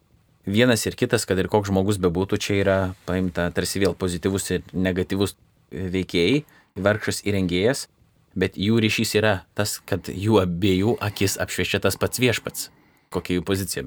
vienas 0.50 0.88
ir 0.90 0.98
kitas, 0.98 1.28
kad 1.30 1.38
ir 1.38 1.46
koks 1.46 1.70
žmogus 1.70 2.00
bebūtų, 2.02 2.40
čia 2.42 2.58
yra 2.58 2.78
paimta 3.06 3.46
tarsi 3.54 3.84
vėl 3.84 3.94
pozityvus 3.94 4.50
ir 4.56 4.66
negatyvus 4.74 5.36
veikėjai, 5.70 6.42
vargšas 6.82 7.22
ir 7.30 7.38
engėjas, 7.38 7.86
bet 8.34 8.58
jų 8.58 8.82
ryšys 8.82 9.14
yra 9.22 9.36
tas, 9.54 9.76
kad 9.78 10.10
jų 10.10 10.42
abiejų 10.42 10.96
akis 11.06 11.38
apšviečia 11.38 11.84
tas 11.86 12.02
pats 12.02 12.18
viešpats. 12.18 12.72
Kokia 13.14 13.38
jų 13.38 13.46
pozicija. 13.46 13.86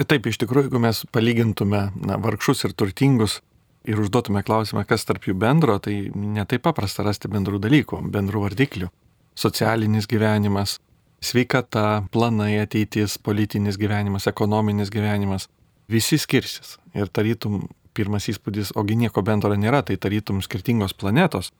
Taip, 0.00 0.32
iš 0.32 0.40
tikrųjų, 0.40 0.70
jeigu 0.70 0.80
mes 0.80 1.04
palygintume 1.12 1.90
na, 1.92 2.16
vargšus 2.24 2.64
ir 2.64 2.72
turtingus, 2.72 3.42
ir 3.88 4.00
užduotume 4.00 4.42
klausimą, 4.44 4.84
kas 4.88 5.06
tarp 5.08 5.24
jų 5.28 5.34
bendro, 5.40 5.78
tai 5.80 6.10
netai 6.12 6.60
paprasta 6.60 7.04
rasti 7.06 7.30
bendrų 7.32 7.60
dalykų, 7.64 8.02
bendrų 8.12 8.44
vardiklių. 8.44 8.90
Socialinis 9.38 10.08
gyvenimas, 10.10 10.76
sveikata, 11.24 12.04
planai 12.12 12.58
ateitis, 12.62 13.16
politinis 13.22 13.78
gyvenimas, 13.80 14.28
ekonominis 14.28 14.92
gyvenimas- 14.92 15.48
visi 15.94 16.18
skirsis. 16.18 16.76
Ir 16.94 17.06
tarytum 17.06 17.68
pirmas 17.94 18.28
įspūdis, 18.28 18.72
ogi 18.76 18.96
nieko 18.96 19.22
bendro 19.22 19.54
nėra, 19.56 19.82
tai 19.84 19.96
tarytum 19.96 20.42
skirtingos 20.42 20.92
planetos. 20.92 21.50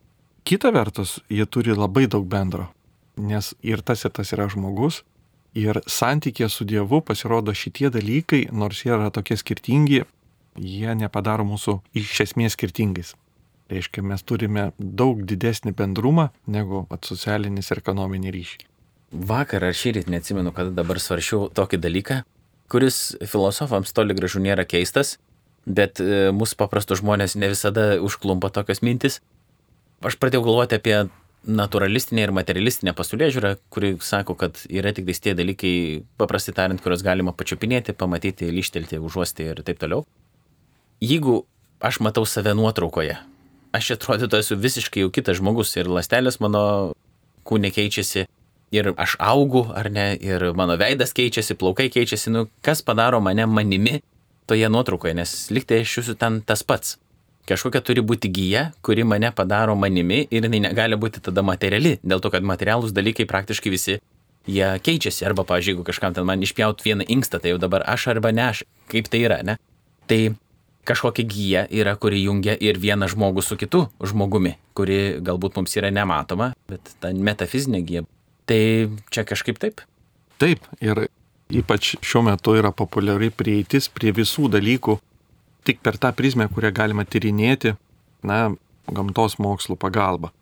Kita 0.45 0.71
vertus, 0.73 1.21
jie 1.29 1.47
turi 1.47 1.75
labai 1.75 2.07
daug 2.07 2.29
bendro, 2.29 2.69
nes 3.17 3.55
ir 3.63 3.83
tas 3.83 4.05
ir 4.05 4.11
tas 4.11 4.33
yra 4.33 4.49
žmogus, 4.49 5.03
ir 5.55 5.81
santykė 5.87 6.49
su 6.51 6.65
Dievu 6.65 7.01
pasirodo 7.01 7.53
šitie 7.53 7.91
dalykai, 7.91 8.53
nors 8.53 8.85
jie 8.85 8.93
yra 8.93 9.11
tokie 9.11 9.37
skirtingi, 9.37 10.05
jie 10.59 10.95
nepadaro 10.99 11.47
mūsų 11.49 11.79
iš 11.99 12.21
esmės 12.27 12.57
skirtingais. 12.57 13.15
Reiškia, 13.69 14.01
mes 14.01 14.25
turime 14.25 14.71
daug 14.79 15.21
didesnį 15.29 15.75
bendrumą 15.77 16.31
negu 16.49 16.87
socialinis 17.05 17.69
ir 17.71 17.83
ekonominį 17.83 18.33
ryšį. 18.33 18.61
Vakar 19.29 19.65
ar 19.69 19.77
šį 19.77 19.95
rytą 19.99 20.13
neatsimenu, 20.13 20.53
kada 20.57 20.73
dabar 20.77 21.01
svaršiau 21.01 21.49
tokį 21.53 21.81
dalyką, 21.85 22.19
kuris 22.73 23.17
filosofams 23.25 23.93
toli 23.97 24.17
gražu 24.17 24.41
nėra 24.45 24.65
keistas, 24.69 25.17
bet 25.65 26.01
e, 26.01 26.29
mūsų 26.33 26.57
paprastų 26.61 26.99
žmonės 27.03 27.37
ne 27.37 27.51
visada 27.53 27.87
užklumpa 28.05 28.51
tokios 28.53 28.81
mintis. 28.85 29.21
Aš 30.05 30.17
pradėjau 30.21 30.47
galvoti 30.47 30.79
apie 30.79 30.97
naturalistinė 31.49 32.27
ir 32.27 32.35
materialistinė 32.37 32.95
pasaulė 32.97 33.29
žiūra, 33.33 33.55
kuri 33.73 33.95
sako, 34.05 34.37
kad 34.37 34.61
yra 34.69 34.93
tik 34.97 35.09
tie 35.09 35.37
dalykai, 35.37 35.75
paprastai 36.21 36.57
tariant, 36.57 36.81
kuriuos 36.85 37.05
galima 37.05 37.37
pačiupinėti, 37.37 37.97
pamatyti, 37.97 38.49
lyštelti, 38.53 39.01
užuosti 39.01 39.53
ir 39.53 39.63
taip 39.65 39.81
toliau 39.81 40.05
jeigu 41.01 41.45
aš 41.81 42.01
matau 42.01 42.27
save 42.27 42.55
nuotraukoje, 42.59 43.19
aš 43.73 43.93
atrodytų 43.97 44.41
esu 44.43 44.59
visiškai 44.59 45.05
jau 45.05 45.13
kitas 45.15 45.39
žmogus 45.39 45.77
ir 45.77 45.91
lastelės 45.91 46.41
mano 46.43 46.93
kūne 47.49 47.71
keičiasi 47.75 48.27
ir 48.75 48.93
aš 48.97 49.17
augu 49.23 49.67
ar 49.75 49.91
ne, 49.91 50.13
ir 50.21 50.51
mano 50.59 50.77
veidas 50.81 51.15
keičiasi, 51.17 51.57
plaukai 51.59 51.89
keičiasi, 51.93 52.33
nu 52.35 52.47
kas 52.65 52.83
padaro 52.85 53.21
mane 53.25 53.47
manimi 53.47 54.01
toje 54.49 54.69
nuotraukoje, 54.69 55.15
nes 55.15 55.35
liktai 55.53 55.83
aš 55.85 55.99
esu 56.03 56.17
ten 56.19 56.41
tas 56.43 56.65
pats. 56.65 56.97
Kažkokia 57.49 57.81
turi 57.81 58.03
būti 58.05 58.29
gyja, 58.29 58.67
kuri 58.85 59.07
mane 59.09 59.31
padaro 59.33 59.73
manimi 59.77 60.27
ir 60.29 60.45
jinai 60.45 60.61
negali 60.67 60.99
būti 61.01 61.23
tada 61.25 61.41
materiali, 61.41 61.97
dėl 62.05 62.21
to, 62.21 62.29
kad 62.33 62.45
materialūs 62.45 62.93
dalykai 62.93 63.25
praktiškai 63.29 63.73
visi 63.73 63.97
jie 64.49 64.69
keičiasi. 64.85 65.25
Arba, 65.29 65.47
pavyzdžiui, 65.49 65.77
jeigu 65.77 65.87
kažkam 65.87 66.17
ten 66.17 66.29
man 66.29 66.45
išpjaut 66.45 66.85
vieną 66.85 67.07
inkstą, 67.09 67.41
tai 67.41 67.55
jau 67.55 67.61
dabar 67.63 67.87
aš 67.89 68.11
arba 68.13 68.33
ne 68.37 68.51
aš, 68.51 68.65
kaip 68.93 69.09
tai 69.09 69.23
yra, 69.25 69.41
ne? 69.45 69.57
Tai 70.09 70.21
kažkokia 70.89 71.29
gyja 71.29 71.65
yra, 71.75 71.95
kuri 72.01 72.23
jungia 72.25 72.55
ir 72.57 72.81
vieną 72.81 73.11
žmogų 73.13 73.45
su 73.45 73.59
kitu 73.61 73.85
žmogumi, 74.01 74.55
kuri 74.77 75.19
galbūt 75.25 75.59
mums 75.61 75.77
yra 75.77 75.93
nematoma, 75.93 76.53
bet 76.71 76.95
ta 77.03 77.13
metafizinė 77.13 77.83
gyja. 77.85 78.05
Tai 78.49 78.63
čia 79.13 79.27
kažkaip 79.29 79.61
taip. 79.61 79.83
Taip, 80.41 80.65
ir 80.81 81.09
ypač 81.53 81.97
šiuo 82.05 82.23
metu 82.29 82.55
yra 82.57 82.73
populiari 82.73 83.29
prieitis 83.35 83.91
prie 83.93 84.15
visų 84.17 84.49
dalykų 84.53 84.97
tik 85.69 85.83
per 85.85 85.99
tą 86.01 86.15
prizmę, 86.17 86.49
kurią 86.49 86.73
galima 86.73 87.05
tyrinėti, 87.05 87.75
na, 88.25 88.55
gamtos 88.89 89.37
mokslų 89.43 89.77
pagalba. 89.81 90.33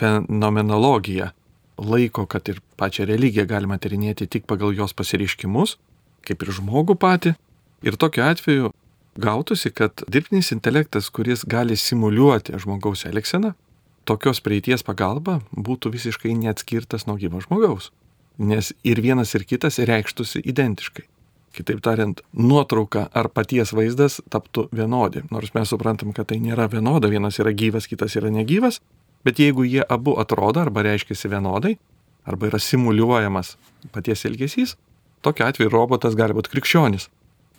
Fenomenologija 0.00 1.30
laiko, 1.78 2.26
kad 2.26 2.48
ir 2.50 2.58
pačią 2.80 3.06
religiją 3.06 3.46
galima 3.46 3.78
tyrinėti 3.78 4.26
tik 4.26 4.48
pagal 4.50 4.74
jos 4.74 4.94
pasireiškimus, 4.98 5.76
kaip 6.26 6.42
ir 6.42 6.54
žmogų 6.58 6.98
patį. 6.98 7.36
Ir 7.86 7.98
tokiu 7.98 8.24
atveju 8.26 8.72
gautųsi, 9.16 9.70
kad 9.70 10.02
dirbtinis 10.08 10.52
intelektas, 10.52 11.10
kuris 11.10 11.44
gali 11.48 11.76
simuliuoti 11.76 12.56
žmogaus 12.58 13.04
elgseną, 13.06 13.52
tokios 14.08 14.40
prieities 14.40 14.84
pagalba 14.86 15.40
būtų 15.52 15.92
visiškai 15.92 16.34
neatskirtas 16.38 17.06
nuo 17.06 17.18
gyvo 17.20 17.42
žmogaus. 17.44 17.90
Nes 18.38 18.72
ir 18.84 19.00
vienas 19.04 19.34
ir 19.36 19.44
kitas 19.44 19.78
reikštųsi 19.78 20.42
identiškai. 20.48 21.04
Kitaip 21.52 21.82
tariant, 21.84 22.22
nuotrauka 22.32 23.10
ar 23.12 23.28
paties 23.28 23.74
vaizdas 23.76 24.22
taptų 24.32 24.70
vienodi. 24.72 25.20
Nors 25.30 25.52
mes 25.52 25.68
suprantam, 25.68 26.14
kad 26.16 26.30
tai 26.30 26.40
nėra 26.40 26.64
vienoda, 26.72 27.10
vienas 27.12 27.36
yra 27.42 27.52
gyvas, 27.52 27.86
kitas 27.90 28.16
yra 28.16 28.32
negyvas, 28.32 28.80
bet 29.22 29.38
jeigu 29.38 29.66
jie 29.68 29.84
abu 29.84 30.16
atrodo 30.16 30.62
arba 30.64 30.86
reiškiasi 30.88 31.28
vienodai, 31.28 31.76
arba 32.24 32.48
yra 32.48 32.58
simuliuojamas 32.58 33.58
paties 33.92 34.24
elgesys, 34.24 34.78
tokiu 35.20 35.44
atveju 35.44 35.74
robotas 35.74 36.16
gali 36.16 36.32
būti 36.32 36.54
krikščionis 36.54 37.10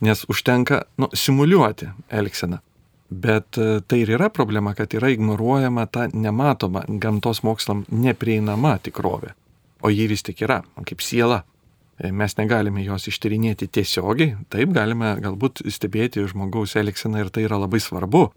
nes 0.04 0.26
užtenka 0.30 0.84
nu, 1.00 1.10
simuliuoti 1.14 1.88
elgseną. 2.12 2.60
Bet 3.14 3.58
e, 3.58 3.82
tai 3.88 4.02
ir 4.04 4.14
yra 4.16 4.30
problema, 4.34 4.74
kad 4.74 4.94
yra 4.98 5.12
ignoruojama 5.14 5.86
ta 5.86 6.08
nematoma 6.14 6.84
gamtos 6.88 7.44
mokslam 7.46 7.86
neprieinama 7.92 8.78
tikrovė. 8.84 9.34
O 9.84 9.92
ji 9.92 10.08
vis 10.10 10.24
tik 10.26 10.42
yra, 10.48 10.62
kaip 10.88 11.04
siela. 11.04 11.44
E, 12.00 12.10
mes 12.12 12.34
negalime 12.40 12.84
jos 12.86 13.06
ištyrinėti 13.12 13.70
tiesiogiai, 13.70 14.38
taip 14.50 14.74
galime 14.74 15.14
galbūt 15.22 15.62
stebėti 15.70 16.26
žmogaus 16.32 16.74
elgseną 16.80 17.26
ir 17.26 17.30
tai 17.30 17.46
yra 17.46 17.60
labai 17.62 17.84
svarbu. 17.84 18.32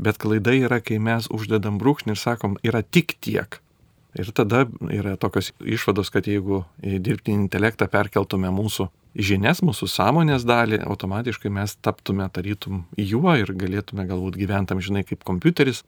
Bet 0.00 0.20
klaida 0.20 0.54
yra, 0.56 0.78
kai 0.80 1.00
mes 1.02 1.26
uždedam 1.32 1.80
brūkšnį 1.80 2.14
ir 2.14 2.20
sakom, 2.20 2.56
yra 2.64 2.84
tik 2.86 3.18
tiek. 3.20 3.58
Ir 4.18 4.30
tada 4.34 4.64
yra 4.90 5.16
tokios 5.20 5.52
išvados, 5.60 6.10
kad 6.10 6.26
jeigu 6.26 6.64
dirbtinį 6.82 7.46
intelektą 7.46 7.86
perkeltume 7.90 8.50
mūsų 8.54 8.88
žinias, 9.14 9.62
mūsų 9.64 9.88
sąmonės 9.90 10.44
dalį, 10.48 10.80
automatiškai 10.86 11.50
mes 11.52 11.76
taptume 11.82 12.26
tarytum 12.32 12.84
juo 12.96 13.34
ir 13.38 13.52
galėtume 13.56 14.06
galbūt 14.08 14.38
gyventam, 14.40 14.82
žinai, 14.82 15.04
kaip 15.06 15.24
kompiuteris. 15.26 15.82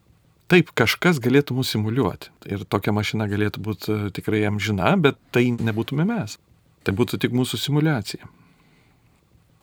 Taip, 0.51 0.73
kažkas 0.75 1.21
galėtų 1.23 1.55
mūsų 1.57 1.77
simuliuoti. 1.77 2.29
Ir 2.51 2.65
tokia 2.67 2.91
mašina 2.93 3.29
galėtų 3.31 3.61
būti 3.63 3.93
e, 3.93 3.99
tikrai 4.13 4.43
jam 4.43 4.59
žina, 4.59 4.91
bet 4.99 5.17
tai 5.31 5.47
nebūtume 5.55 6.03
mes. 6.05 6.35
Tai 6.83 6.93
būtų 6.93 7.21
tik 7.23 7.33
mūsų 7.33 7.57
simulacija. 7.61 8.27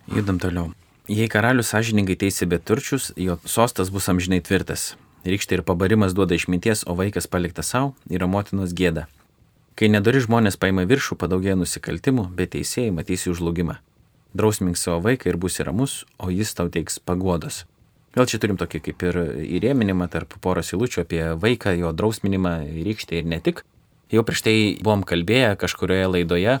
Judam 0.09 0.41
toliau. 0.41 0.71
Jei 1.11 1.29
karalius 1.29 1.69
sąžiningai 1.71 2.17
teisė 2.17 2.49
bet 2.49 2.65
turčius, 2.65 3.11
jo 3.15 3.37
sostas 3.45 3.93
bus 3.93 4.09
amžinai 4.09 4.41
tvirtas. 4.41 4.95
Rykštė 5.21 5.59
ir 5.59 5.65
pabarimas 5.67 6.15
duoda 6.17 6.33
išminties, 6.33 6.81
o 6.89 6.97
vaikas 6.97 7.29
paliktas 7.29 7.69
savo 7.75 7.93
yra 8.09 8.25
motinos 8.25 8.73
gėda. 8.73 9.05
Kai 9.79 9.89
nedori 9.89 10.21
žmonės 10.21 10.59
paima 10.61 10.83
viršų, 10.89 11.17
padaugėja 11.21 11.55
nusikaltimų, 11.59 12.27
bet 12.35 12.53
teisėjai 12.55 12.91
matysi 12.95 13.31
užlugimą. 13.31 13.77
Drausmink 14.37 14.79
savo 14.79 15.01
vaiką 15.07 15.31
ir 15.31 15.39
būsi 15.39 15.65
ramus, 15.67 16.03
o 16.19 16.31
jis 16.31 16.53
tau 16.55 16.69
teiks 16.71 16.99
paguodos. 17.03 17.65
Gal 18.15 18.27
čia 18.27 18.41
turim 18.43 18.57
tokį 18.59 18.81
kaip 18.83 19.03
ir 19.07 19.17
įrėminimą 19.59 20.09
tarp 20.11 20.35
poros 20.43 20.73
įlučių 20.75 21.05
apie 21.05 21.21
vaiką, 21.39 21.71
jo 21.79 21.93
drausminimą, 21.95 22.57
rykštę 22.87 23.21
ir 23.21 23.29
ne 23.31 23.39
tik. 23.43 23.63
Jau 24.11 24.23
prieš 24.27 24.43
tai 24.43 24.55
buvom 24.83 25.05
kalbėję 25.07 25.55
kažkurioje 25.59 26.09
laidoje 26.11 26.57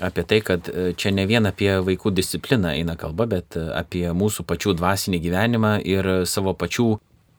apie 0.00 0.24
tai, 0.24 0.40
kad 0.40 0.68
e, 0.68 0.92
čia 0.96 1.12
ne 1.14 1.26
vien 1.28 1.44
apie 1.46 1.70
vaikų 1.84 2.10
discipliną 2.16 2.72
eina 2.74 2.96
kalba, 2.98 3.28
bet 3.30 3.58
e, 3.60 3.66
apie 3.76 4.08
mūsų 4.16 4.46
pačių 4.48 4.74
dvasinį 4.80 5.20
gyvenimą 5.26 5.74
ir 5.84 6.08
savo 6.26 6.56
pačių 6.56 6.88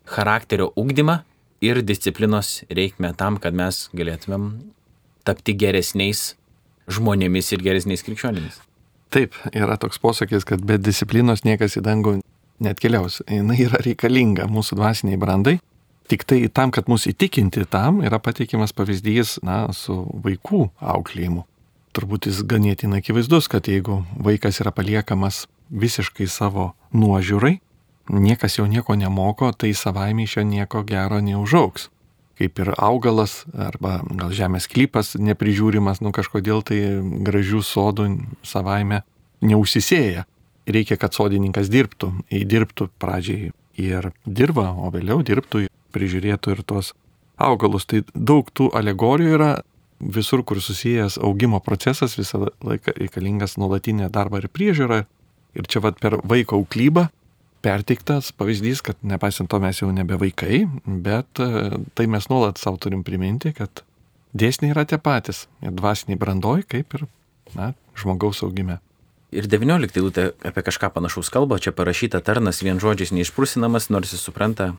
charakterio 0.06 0.70
ugdymą 0.78 1.20
ir 1.66 1.82
disciplinos 1.82 2.62
reikmę 2.70 3.16
tam, 3.18 3.42
kad 3.42 3.58
mes 3.58 3.88
galėtumėm 3.98 4.75
tapti 5.26 5.56
geresniais 5.58 6.34
žmonėmis 6.92 7.52
ir 7.56 7.64
geresniais 7.66 8.06
krikščionimis. 8.06 8.62
Taip, 9.14 9.38
yra 9.56 9.78
toks 9.80 10.00
posakis, 10.02 10.46
kad 10.48 10.64
be 10.66 10.78
disciplinos 10.82 11.46
niekas 11.46 11.78
į 11.80 11.86
dangų 11.86 12.18
net 12.64 12.82
keliaus. 12.84 13.22
Jis 13.30 13.66
yra 13.68 13.82
reikalinga 13.86 14.50
mūsų 14.52 14.78
dvasiniai 14.80 15.20
brandai. 15.22 15.58
Tik 16.12 16.26
tai 16.30 16.44
tam, 16.54 16.70
kad 16.70 16.90
mus 16.92 17.08
įtikinti 17.10 17.64
tam, 17.70 18.04
yra 18.06 18.20
pateikiamas 18.22 18.76
pavyzdys, 18.78 19.40
na, 19.46 19.64
su 19.74 20.04
vaikų 20.26 20.68
auklėjimu. 20.78 21.46
Turbūt 21.96 22.28
jis 22.30 22.44
ganėtinai 22.46 23.00
akivaizdus, 23.02 23.48
kad 23.50 23.66
jeigu 23.72 24.04
vaikas 24.22 24.60
yra 24.62 24.74
paliekamas 24.76 25.46
visiškai 25.72 26.28
savo 26.30 26.74
nuožiūrai, 26.94 27.56
niekas 28.14 28.60
jau 28.60 28.68
nieko 28.70 28.94
nemoko, 29.00 29.50
tai 29.58 29.72
savaime 29.74 30.28
iš 30.28 30.38
jo 30.38 30.46
nieko 30.46 30.84
gero 30.86 31.24
neužauks 31.24 31.90
kaip 32.39 32.60
ir 32.60 32.71
augalas 32.76 33.43
arba 33.54 34.00
gal 34.12 34.34
žemės 34.36 34.67
klypas 34.71 35.13
neprižiūrimas, 35.19 36.02
nu 36.04 36.12
kažkodėl 36.15 36.63
tai 36.67 36.80
gražių 37.26 37.62
sodų 37.63 38.10
savaime 38.43 39.04
neusisėja. 39.45 40.26
Reikia, 40.65 40.98
kad 40.98 41.13
sodininkas 41.13 41.69
dirbtų, 41.69 42.10
įdirbtų 42.34 42.89
pradžiai 43.00 43.52
ir 43.78 44.10
dirba, 44.26 44.71
o 44.74 44.89
vėliau 44.93 45.21
dirbtų, 45.26 45.67
prižiūrėtų 45.95 46.56
ir 46.56 46.63
tos 46.65 46.93
augalus. 47.38 47.86
Tai 47.86 48.02
daug 48.13 48.50
tų 48.50 48.71
alegorijų 48.76 49.36
yra 49.38 49.52
visur, 50.00 50.43
kur 50.43 50.60
susijęs 50.62 51.19
augimo 51.24 51.62
procesas, 51.63 52.17
visą 52.17 52.48
laiką 52.65 52.95
reikalingas 52.98 53.56
nuolatinė 53.62 54.10
darba 54.12 54.41
ir 54.41 54.50
priežiūra. 54.52 55.06
Ir 55.56 55.69
čia 55.71 55.80
vad 55.86 56.02
per 56.02 56.17
vaiko 56.28 56.58
auklybą 56.60 57.08
perteiktas 57.65 58.30
pavyzdys, 58.38 58.84
kad 58.86 58.99
nepaisant 59.01 59.49
to 59.49 59.60
mes 59.63 59.82
jau 59.82 59.89
nebe 59.93 60.17
vaikai, 60.21 60.65
bet 60.86 61.41
e, 61.41 61.80
tai 61.97 62.06
mes 62.12 62.30
nuolat 62.30 62.62
savo 62.62 62.78
turim 62.82 63.01
priminti, 63.06 63.56
kad 63.58 63.82
dėsniai 64.38 64.75
yra 64.75 64.86
tie 64.86 64.99
patys. 65.01 65.45
Ir 65.65 65.73
dvasiniai 65.73 66.19
brandoj, 66.21 66.65
kaip 66.69 66.93
ir 66.97 67.08
na, 67.58 67.73
žmogaus 67.97 68.43
augime. 68.45 68.78
Ir 69.36 69.49
19 69.51 69.97
eilutė 69.97 70.30
apie 70.45 70.63
kažką 70.63 70.91
panašaus 70.95 71.32
kalba, 71.34 71.58
čia 71.60 71.73
parašyta 71.75 72.21
tarnas 72.23 72.62
vien 72.63 72.80
žodžiais 72.80 73.12
neišprusinamas, 73.15 73.89
nors 73.91 74.13
jis 74.13 74.23
supranta, 74.23 74.75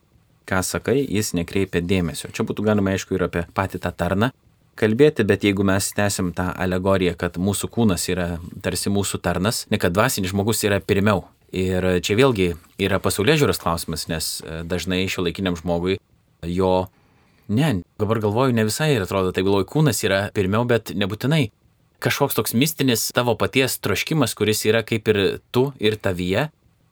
ką 0.47 0.63
sakai, 0.63 1.01
jis 1.03 1.33
nekreipia 1.37 1.83
dėmesio. 1.83 2.31
Čia 2.31 2.47
būtų 2.47 2.65
galima 2.65 2.95
aišku 2.95 3.17
ir 3.17 3.27
apie 3.27 3.43
patį 3.53 3.83
tą 3.83 3.91
tarną 3.91 4.31
kalbėti, 4.77 5.25
bet 5.27 5.43
jeigu 5.43 5.65
mes 5.67 5.89
tęsim 5.97 6.31
tą 6.37 6.51
alegoriją, 6.55 7.15
kad 7.19 7.37
mūsų 7.41 7.69
kūnas 7.73 8.07
yra 8.13 8.27
tarsi 8.63 8.93
mūsų 8.93 9.19
tarnas, 9.25 9.65
ne 9.73 9.79
kad 9.81 9.95
dvasinis 9.95 10.31
žmogus 10.31 10.63
yra 10.67 10.79
pirmiau. 10.79 11.25
Ir 11.55 11.85
čia 12.03 12.17
vėlgi 12.19 12.51
yra 12.83 12.99
pasaulio 12.99 13.37
žiūros 13.39 13.61
klausimas, 13.61 14.07
nes 14.11 14.41
e, 14.43 14.61
dažnai 14.67 15.05
šio 15.07 15.23
laikiniam 15.23 15.55
žmogui 15.55 15.95
jo, 16.43 16.87
ne, 17.47 17.69
dabar 17.99 18.19
galvoju, 18.23 18.55
ne 18.55 18.65
visai 18.67 18.91
ir 18.95 19.05
atrodo, 19.05 19.31
tai 19.31 19.45
galvoju, 19.47 19.69
kūnas 19.71 20.03
yra 20.03 20.25
pirmiau, 20.35 20.67
bet 20.67 20.91
nebūtinai 20.91 21.47
kažkoks 22.03 22.37
toks 22.37 22.53
mistinis 22.53 23.07
tavo 23.15 23.37
paties 23.39 23.79
troškimas, 23.81 24.35
kuris 24.37 24.65
yra 24.67 24.83
kaip 24.85 25.07
ir 25.09 25.21
tu 25.55 25.71
ir 25.79 25.97
tavyje, 25.97 26.49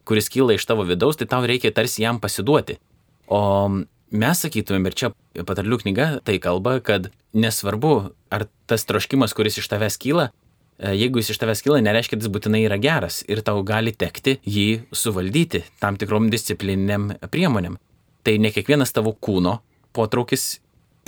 kuris 0.08 0.32
kyla 0.32 0.56
iš 0.56 0.66
tavo 0.66 0.86
vidaus, 0.88 1.20
tai 1.20 1.28
tau 1.30 1.46
reikia 1.46 1.74
tarsi 1.76 2.06
jam 2.06 2.22
pasiduoti. 2.22 2.80
O 3.28 3.42
mes 4.16 4.42
sakytumėm, 4.42 4.88
ir 4.88 4.98
čia 4.98 5.12
patarlių 5.36 5.82
knyga 5.84 6.08
tai 6.26 6.40
kalba, 6.42 6.80
kad 6.80 7.12
nesvarbu, 7.36 8.16
ar 8.34 8.48
tas 8.70 8.86
troškimas, 8.88 9.36
kuris 9.38 9.60
iš 9.62 9.70
tavęs 9.70 10.00
kyla, 10.02 10.30
jeigu 10.80 11.22
jis 11.22 11.34
iš 11.34 11.40
tavęs 11.42 11.64
kyla, 11.66 11.82
nereiškia, 11.86 12.16
kad 12.16 12.26
jis 12.26 12.32
būtinai 12.34 12.64
yra 12.66 12.78
geras 12.82 13.22
ir 13.32 13.42
tau 13.46 13.64
gali 13.68 13.94
tekti 13.96 14.38
jį 14.44 14.68
suvaldyti 14.96 15.64
tam 15.80 16.00
tikrom 16.00 16.30
disciplininiam 16.34 17.14
priemonėm. 17.32 17.78
Tai 18.26 18.34
ne 18.42 18.52
kiekvienas 18.52 18.92
tavo 18.96 19.14
kūno 19.14 19.60
potraukis, 19.96 20.60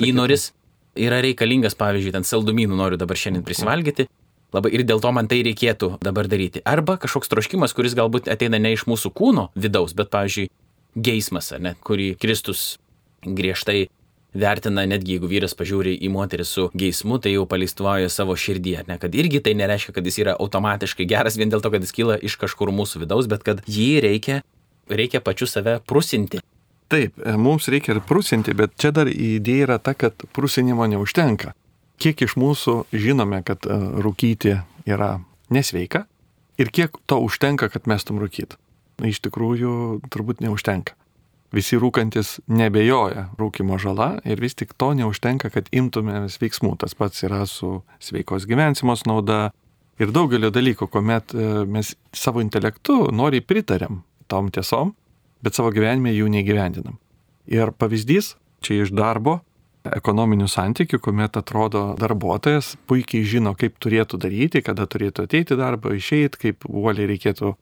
įnoris 0.04 0.52
yra 0.98 1.20
reikalingas, 1.26 1.76
pavyzdžiui, 1.78 2.14
ten 2.16 2.26
saldumynų 2.28 2.78
noriu 2.78 3.00
dabar 3.00 3.20
šiandien 3.20 3.46
prisivalgyti. 3.46 4.08
Labai 4.56 4.72
ir 4.78 4.86
dėl 4.88 5.02
to 5.04 5.12
man 5.12 5.28
tai 5.28 5.42
reikėtų 5.44 5.98
dabar 6.04 6.30
daryti. 6.32 6.62
Arba 6.64 6.96
kažkoks 7.02 7.28
troškimas, 7.34 7.74
kuris 7.76 7.98
galbūt 7.98 8.30
ateina 8.32 8.62
ne 8.62 8.72
iš 8.78 8.86
mūsų 8.88 9.12
kūno 9.18 9.50
vidaus, 9.60 9.92
bet, 9.98 10.08
pavyzdžiui, 10.14 10.48
geismas, 10.96 11.52
ne, 11.60 11.76
kurį 11.84 12.14
Kristus 12.22 12.78
griežtai 13.26 13.90
vertina, 14.34 14.86
netgi 14.88 15.16
jeigu 15.16 15.30
vyras 15.30 15.56
pažiūri 15.58 15.96
į 16.04 16.10
moterį 16.14 16.46
su 16.46 16.68
geismu, 16.78 17.20
tai 17.24 17.34
jau 17.34 17.46
paleistuvauja 17.50 18.10
savo 18.12 18.36
širdį, 18.38 18.76
ne, 18.90 18.98
kad 19.02 19.16
irgi 19.16 19.42
tai 19.44 19.56
nereiškia, 19.58 19.96
kad 19.96 20.06
jis 20.08 20.20
yra 20.24 20.36
automatiškai 20.40 21.08
geras 21.10 21.40
vien 21.40 21.52
dėl 21.54 21.64
to, 21.64 21.72
kad 21.74 21.86
jis 21.86 21.96
kyla 21.96 22.18
iš 22.20 22.38
kažkur 22.42 22.72
mūsų 22.76 23.06
vidaus, 23.06 23.30
bet 23.32 23.46
kad 23.48 23.64
jį 23.66 23.90
reikia, 24.04 24.42
reikia 24.90 25.24
pačiu 25.24 25.48
save 25.50 25.80
prusinti. 25.88 26.42
Taip, 26.92 27.18
e, 27.20 27.36
mums 27.40 27.68
reikia 27.72 27.96
ir 27.96 28.04
prusinti, 28.08 28.56
bet 28.56 28.76
čia 28.80 28.94
dar 28.96 29.10
idėja 29.12 29.68
yra 29.68 29.80
ta, 29.80 29.96
kad 29.98 30.28
prusinimo 30.36 30.88
neužtenka. 30.88 31.54
Kiek 31.98 32.22
iš 32.24 32.38
mūsų 32.40 32.84
žinome, 32.94 33.42
kad 33.48 33.66
e, 33.66 33.80
rūkyti 34.04 34.60
yra 34.88 35.18
nesveika 35.52 36.06
ir 36.62 36.72
kiek 36.72 36.96
to 37.10 37.20
užtenka, 37.26 37.72
kad 37.74 37.90
mestum 37.90 38.22
rūkyti? 38.22 38.60
Iš 39.06 39.20
tikrųjų, 39.28 39.74
turbūt 40.10 40.40
neužtenka. 40.42 40.96
Visi 41.56 41.78
rūkantis 41.80 42.42
nebejoja 42.52 43.30
rūkimo 43.40 43.78
žala 43.80 44.18
ir 44.28 44.42
vis 44.44 44.58
tik 44.60 44.74
to 44.76 44.92
neužtenka, 45.00 45.50
kad 45.54 45.70
imtumėmės 45.72 46.36
veiksmų. 46.42 46.74
Tas 46.82 46.98
pats 46.98 47.24
yra 47.24 47.46
su 47.48 47.82
sveikos 48.04 48.48
gyvensimos 48.50 49.06
nauda 49.08 49.54
ir 50.00 50.12
daugelio 50.12 50.52
dalykų, 50.52 50.90
kuomet 50.92 51.32
e, 51.32 51.48
mes 51.64 51.94
savo 52.12 52.44
intelektu 52.44 53.06
noriai 53.16 53.46
pritarėm 53.46 54.02
tom 54.28 54.52
tiesom, 54.52 54.92
bet 55.40 55.56
savo 55.56 55.72
gyvenime 55.72 56.12
jų 56.12 56.28
negyvendinam. 56.36 57.00
Ir 57.48 57.72
pavyzdys 57.72 58.36
čia 58.60 58.82
iš 58.84 58.92
darbo, 58.92 59.40
ekonominių 59.88 60.50
santykių, 60.52 61.00
kuomet 61.00 61.40
atrodo 61.40 61.94
darbuotojas 62.00 62.74
puikiai 62.90 63.24
žino, 63.24 63.54
kaip 63.56 63.78
turėtų 63.80 64.20
daryti, 64.20 64.62
kada 64.66 64.84
turėtų 64.84 65.28
ateiti 65.28 65.56
darbą, 65.56 65.96
išeiti, 65.96 66.42
kaip 66.42 66.68
uoliai 66.68 67.08
reikėtų 67.14 67.54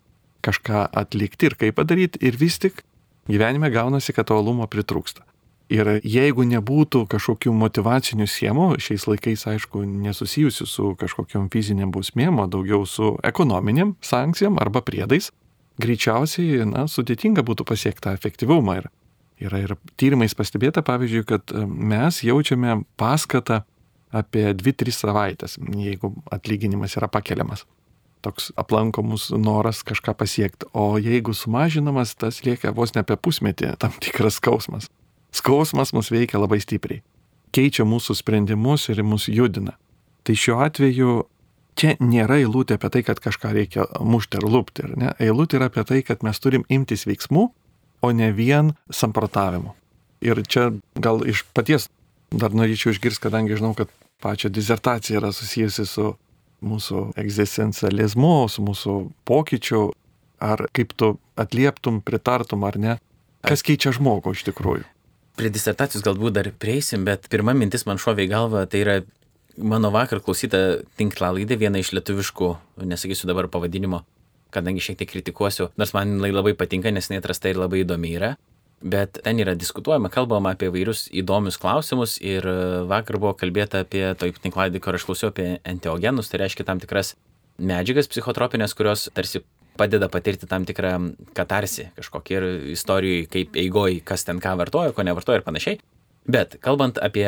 kažką 0.46 0.88
atlikti 0.90 1.52
ir 1.52 1.58
kaip 1.62 1.78
padaryti, 1.78 2.22
ir 2.26 2.38
vis 2.42 2.58
tik 2.62 2.82
gyvenime 3.30 3.70
gaunasi, 3.74 4.14
kad 4.14 4.30
to 4.30 4.38
alumo 4.38 4.68
pritrūksta. 4.70 5.26
Ir 5.74 5.96
jeigu 6.06 6.46
nebūtų 6.46 7.08
kažkokių 7.10 7.52
motivacinių 7.58 8.28
siemų, 8.30 8.68
šiais 8.86 9.08
laikais, 9.10 9.48
aišku, 9.50 9.82
nesusijusių 10.06 10.68
su 10.70 10.92
kažkokiam 11.02 11.48
fiziniam 11.54 11.90
bausmėm, 11.94 12.38
o 12.44 12.46
daugiau 12.46 12.86
su 12.86 13.16
ekonominiam 13.26 13.96
sankcijom 14.06 14.60
arba 14.62 14.84
priedais, 14.86 15.32
greičiausiai, 15.82 16.68
na, 16.70 16.86
sudėtinga 16.86 17.42
būtų 17.48 17.66
pasiekti 17.66 18.06
tą 18.06 18.14
efektyvumą. 18.14 18.78
Ir 18.84 18.92
yra 19.50 19.64
ir 19.64 19.74
tyrimais 19.98 20.38
pastebėta, 20.38 20.86
pavyzdžiui, 20.86 21.26
kad 21.28 21.50
e, 21.50 21.66
mes 21.66 22.22
jaučiame 22.24 22.84
paskatą 23.02 23.64
apie 24.16 24.52
2-3 24.56 24.94
savaitės, 24.96 25.58
jeigu 25.58 26.14
atlyginimas 26.32 26.94
yra 26.96 27.10
pakeliamas 27.12 27.66
toks 28.26 28.50
aplankomus 28.60 29.30
noras 29.38 29.84
kažką 29.86 30.16
pasiekti. 30.18 30.70
O 30.74 30.98
jeigu 31.02 31.36
sumažinamas, 31.38 32.16
tas 32.18 32.42
lieka 32.46 32.74
vos 32.76 32.96
ne 32.96 33.04
apie 33.06 33.18
pusmetį 33.18 33.76
tam 33.82 33.94
tikras 34.04 34.40
skausmas. 34.42 34.90
Skausmas 35.36 35.94
mus 35.94 36.12
veikia 36.14 36.42
labai 36.42 36.62
stipriai. 36.64 37.04
Keičia 37.56 37.86
mūsų 37.88 38.18
sprendimus 38.20 38.90
ir 38.92 39.04
mus 39.04 39.30
judina. 39.32 39.78
Tai 40.26 40.36
šiuo 40.36 40.60
atveju 40.66 41.12
čia 41.80 41.96
nėra 42.02 42.40
eilutė 42.42 42.80
apie 42.80 42.92
tai, 42.92 43.04
kad 43.08 43.22
kažką 43.24 43.52
reikia 43.56 43.86
mušti 44.00 44.40
ar 44.40 44.48
lūpti. 44.50 44.88
Ne? 44.96 45.14
Eilutė 45.22 45.60
yra 45.60 45.70
apie 45.72 45.86
tai, 45.88 46.02
kad 46.08 46.24
mes 46.26 46.40
turim 46.42 46.66
imtis 46.72 47.06
veiksmų, 47.08 47.50
o 48.02 48.12
ne 48.12 48.32
vien 48.36 48.74
samprotavimų. 48.92 49.76
Ir 50.26 50.42
čia 50.48 50.72
gal 50.98 51.22
iš 51.28 51.44
paties 51.56 51.90
dar 52.34 52.56
norėčiau 52.56 52.94
išgirsti, 52.96 53.24
kadangi 53.28 53.58
žinau, 53.60 53.74
kad 53.78 53.92
pačia 54.24 54.50
disertacija 54.50 55.20
yra 55.20 55.32
susijusi 55.36 55.86
su 55.88 56.14
mūsų 56.66 57.10
egzistencializmu, 57.22 58.34
su 58.52 58.64
mūsų 58.66 58.96
pokyčiu, 59.28 59.90
ar 60.44 60.66
kaip 60.76 60.96
tu 60.98 61.16
atlieptum, 61.40 62.02
pritartum 62.06 62.66
ar 62.68 62.80
ne, 62.82 62.98
kas 63.46 63.64
keičia 63.66 63.94
žmogų 63.96 64.36
iš 64.36 64.46
tikrųjų. 64.50 64.88
Prie 65.36 65.52
disertacijos 65.52 66.04
galbūt 66.06 66.38
dar 66.38 66.50
prieisim, 66.60 67.04
bet 67.08 67.28
pirma 67.32 67.56
mintis 67.58 67.84
man 67.88 68.00
šovė 68.00 68.26
į 68.26 68.32
galvą, 68.32 68.64
tai 68.72 68.84
yra 68.86 68.98
mano 69.58 69.92
vakar 69.92 70.22
klausyta 70.24 70.82
tinklalaidė, 71.00 71.58
viena 71.60 71.82
iš 71.82 71.92
lietuviškų, 71.96 72.52
nesakysiu 72.88 73.28
dabar 73.28 73.50
pavadinimo, 73.52 74.04
kadangi 74.56 74.84
šiek 74.84 75.02
tiek 75.02 75.12
kritikuosiu, 75.12 75.70
nors 75.80 75.92
man 75.96 76.18
labai 76.24 76.56
patinka, 76.56 76.92
nes 76.92 77.12
neatrasta 77.12 77.52
ir 77.52 77.60
labai 77.60 77.84
įdomi 77.84 78.16
yra 78.16 78.36
bet 78.82 79.20
ten 79.24 79.40
yra 79.40 79.56
diskutuojama, 79.58 80.12
kalbama 80.14 80.54
apie 80.56 80.70
vairius 80.74 81.06
įdomius 81.16 81.58
klausimus 81.62 82.18
ir 82.22 82.46
e, 82.46 82.56
vakar 82.90 83.20
buvo 83.22 83.34
kalbėta 83.38 83.84
apie, 83.86 84.04
toj 84.20 84.36
tinklaidį, 84.44 84.82
kur 84.84 84.98
aš 84.98 85.08
klausiau 85.08 85.32
apie 85.32 85.56
enteogenus, 85.64 86.30
tai 86.32 86.44
reiškia 86.44 86.68
tam 86.68 86.82
tikras 86.84 87.16
medžiagas 87.58 88.10
psichotropinės, 88.12 88.76
kurios 88.78 89.08
tarsi 89.16 89.42
padeda 89.80 90.08
patirti 90.12 90.48
tam 90.48 90.66
tikrą 90.68 90.94
katarsi 91.36 91.90
kažkokį 91.98 92.38
ir 92.38 92.48
istorijai, 92.76 93.26
kaip 93.32 93.58
eigoj, 93.60 94.00
kas 94.08 94.24
ten 94.28 94.40
ką 94.44 94.56
vartoja, 94.60 94.94
ko 94.96 95.04
nevartoja 95.08 95.42
ir 95.42 95.48
panašiai. 95.48 95.80
Bet 96.26 96.58
kalbant 96.64 96.98
apie 96.98 97.28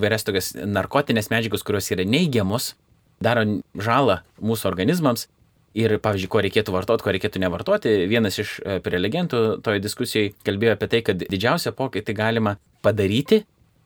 vairias 0.00 0.24
tokias 0.24 0.54
narkotinės 0.56 1.28
medžiagas, 1.32 1.64
kurios 1.66 1.90
yra 1.92 2.06
neigiamos, 2.08 2.74
daro 3.20 3.44
žalą 3.76 4.22
mūsų 4.40 4.70
organizmams, 4.70 5.26
ir, 5.78 5.96
pavyzdžiui, 6.02 6.30
ko 6.30 6.42
reikėtų 6.44 6.74
vartoti, 6.74 7.04
ko 7.04 7.14
reikėtų 7.14 7.42
nevartoti. 7.42 7.92
Vienas 8.10 8.38
iš 8.42 8.56
e, 8.60 8.78
prelegentų 8.84 9.60
toje 9.64 9.82
diskusijoje 9.82 10.32
kalbėjo 10.46 10.74
apie 10.76 10.88
tai, 10.90 11.02
kad 11.06 11.20
didžiausią 11.22 11.72
pokytį 11.78 12.16
galima 12.16 12.56
padaryti 12.82 13.44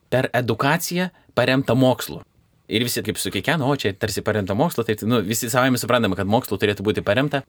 per 0.09 0.29
edukaciją 0.33 1.11
paremtą 1.37 1.75
mokslu. 1.77 2.21
Ir 2.65 2.81
visi 2.81 3.03
kaip 3.05 3.19
sukikeno, 3.21 3.67
o 3.69 3.77
čia 3.77 3.93
tarsi 3.93 4.23
paremta 4.25 4.55
mokslo, 4.57 4.85
tai 4.87 4.97
nu, 5.05 5.21
visi 5.21 5.51
savai 5.53 5.69
suprantame, 5.77 6.17
kad 6.17 6.25
mokslo 6.25 6.57
turėtų 6.57 6.85
būti 6.85 7.05
paremta. 7.05 7.43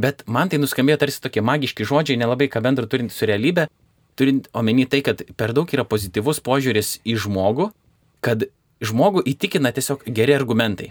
Bet 0.00 0.24
man 0.24 0.48
tai 0.48 0.56
nuskambėjo 0.62 1.02
tarsi 1.02 1.20
tokie 1.20 1.42
magiški 1.44 1.84
žodžiai, 1.84 2.16
nelabai 2.16 2.48
ką 2.48 2.62
bendro 2.64 2.88
turint 2.88 3.12
su 3.12 3.28
realybė, 3.28 3.66
turint 4.16 4.48
omeny 4.56 4.86
tai, 4.88 5.02
kad 5.04 5.20
per 5.36 5.52
daug 5.52 5.68
yra 5.68 5.84
pozityvus 5.84 6.40
požiūris 6.40 7.02
į 7.04 7.18
žmogų, 7.26 7.68
kad 8.24 8.46
žmogų 8.80 9.26
įtikina 9.28 9.74
tiesiog 9.76 10.06
geri 10.08 10.32
argumentai. 10.32 10.88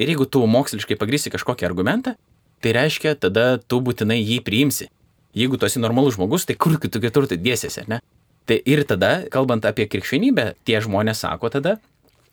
Ir 0.00 0.10
jeigu 0.10 0.26
tu 0.26 0.42
moksliškai 0.50 0.98
pagrysi 0.98 1.30
kažkokį 1.30 1.68
argumentą, 1.68 2.16
tai 2.60 2.74
reiškia, 2.76 3.16
tada 3.20 3.58
tu 3.58 3.80
būtinai 3.84 4.18
jį 4.20 4.40
priimsi. 4.46 4.90
Jeigu 5.36 5.58
tu 5.58 5.68
esi 5.68 5.80
normalus 5.82 6.16
žmogus, 6.16 6.46
tai 6.46 6.56
kur 6.58 6.76
tu 6.80 7.00
kitur 7.00 7.28
tai 7.30 7.38
dėsiesi, 7.38 7.86
ne? 7.88 8.00
Tai 8.48 8.56
ir 8.66 8.82
tada, 8.88 9.26
kalbant 9.30 9.64
apie 9.68 9.86
krikščionybę, 9.86 10.54
tie 10.66 10.80
žmonės 10.82 11.22
sako 11.22 11.52
tada, 11.54 11.76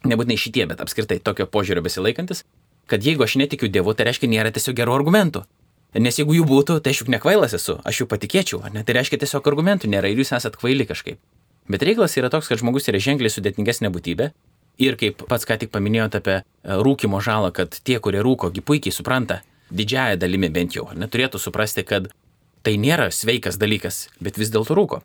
nebūtinai 0.08 0.38
šitie, 0.40 0.66
bet 0.70 0.82
apskritai 0.82 1.20
tokio 1.22 1.46
požiūrio 1.46 1.84
besilaikantis, 1.86 2.44
kad 2.90 3.04
jeigu 3.06 3.26
aš 3.26 3.38
netikiu 3.38 3.70
Dievu, 3.70 3.94
tai 3.94 4.08
reiškia, 4.10 4.30
nėra 4.32 4.54
tiesiog 4.56 4.78
gerų 4.80 4.96
argumentų. 4.98 5.44
Nes 5.98 6.18
jeigu 6.20 6.36
jų 6.36 6.46
būtų, 6.48 6.80
tai 6.84 6.94
aš 6.94 7.04
juk 7.04 7.12
nekvailas 7.14 7.56
esu, 7.58 7.78
aš 7.88 8.02
jų 8.02 8.08
patikėčiau, 8.12 8.60
ar 8.66 8.74
ne? 8.74 8.84
Tai 8.86 8.98
reiškia 8.98 9.22
tiesiog 9.24 9.46
argumentų 9.50 9.90
nėra 9.92 10.10
ir 10.12 10.20
jūs 10.20 10.34
esat 10.36 10.58
kvaili 10.60 10.88
kažkaip. 10.90 11.20
Bet 11.72 11.84
reikalas 11.84 12.16
yra 12.20 12.30
toks, 12.32 12.50
kad 12.52 12.60
žmogus 12.62 12.88
yra 12.92 13.00
ženkliai 13.04 13.32
sudėtingesnė 13.32 13.92
būtybė. 13.92 14.32
Ir 14.84 14.96
kaip 15.00 15.24
pats 15.28 15.48
ką 15.48 15.58
tik 15.58 15.72
paminėjote 15.74 16.20
apie 16.22 16.36
e, 16.38 16.44
rūkimo 16.86 17.18
žalą, 17.24 17.50
kad 17.56 17.74
tie, 17.82 17.98
kurie 18.04 18.22
rūkogi 18.22 18.62
puikiai 18.62 18.94
supranta, 18.94 19.42
didžiaja 19.72 20.18
dalimi 20.20 20.50
bent 20.54 20.76
jau, 20.78 20.88
neturėtų 20.96 21.40
suprasti, 21.42 21.84
kad 21.84 22.10
tai 22.64 22.76
nėra 22.82 23.10
sveikas 23.12 23.60
dalykas, 23.60 24.08
bet 24.20 24.38
vis 24.40 24.52
dėlto 24.54 24.76
rūko. 24.78 25.02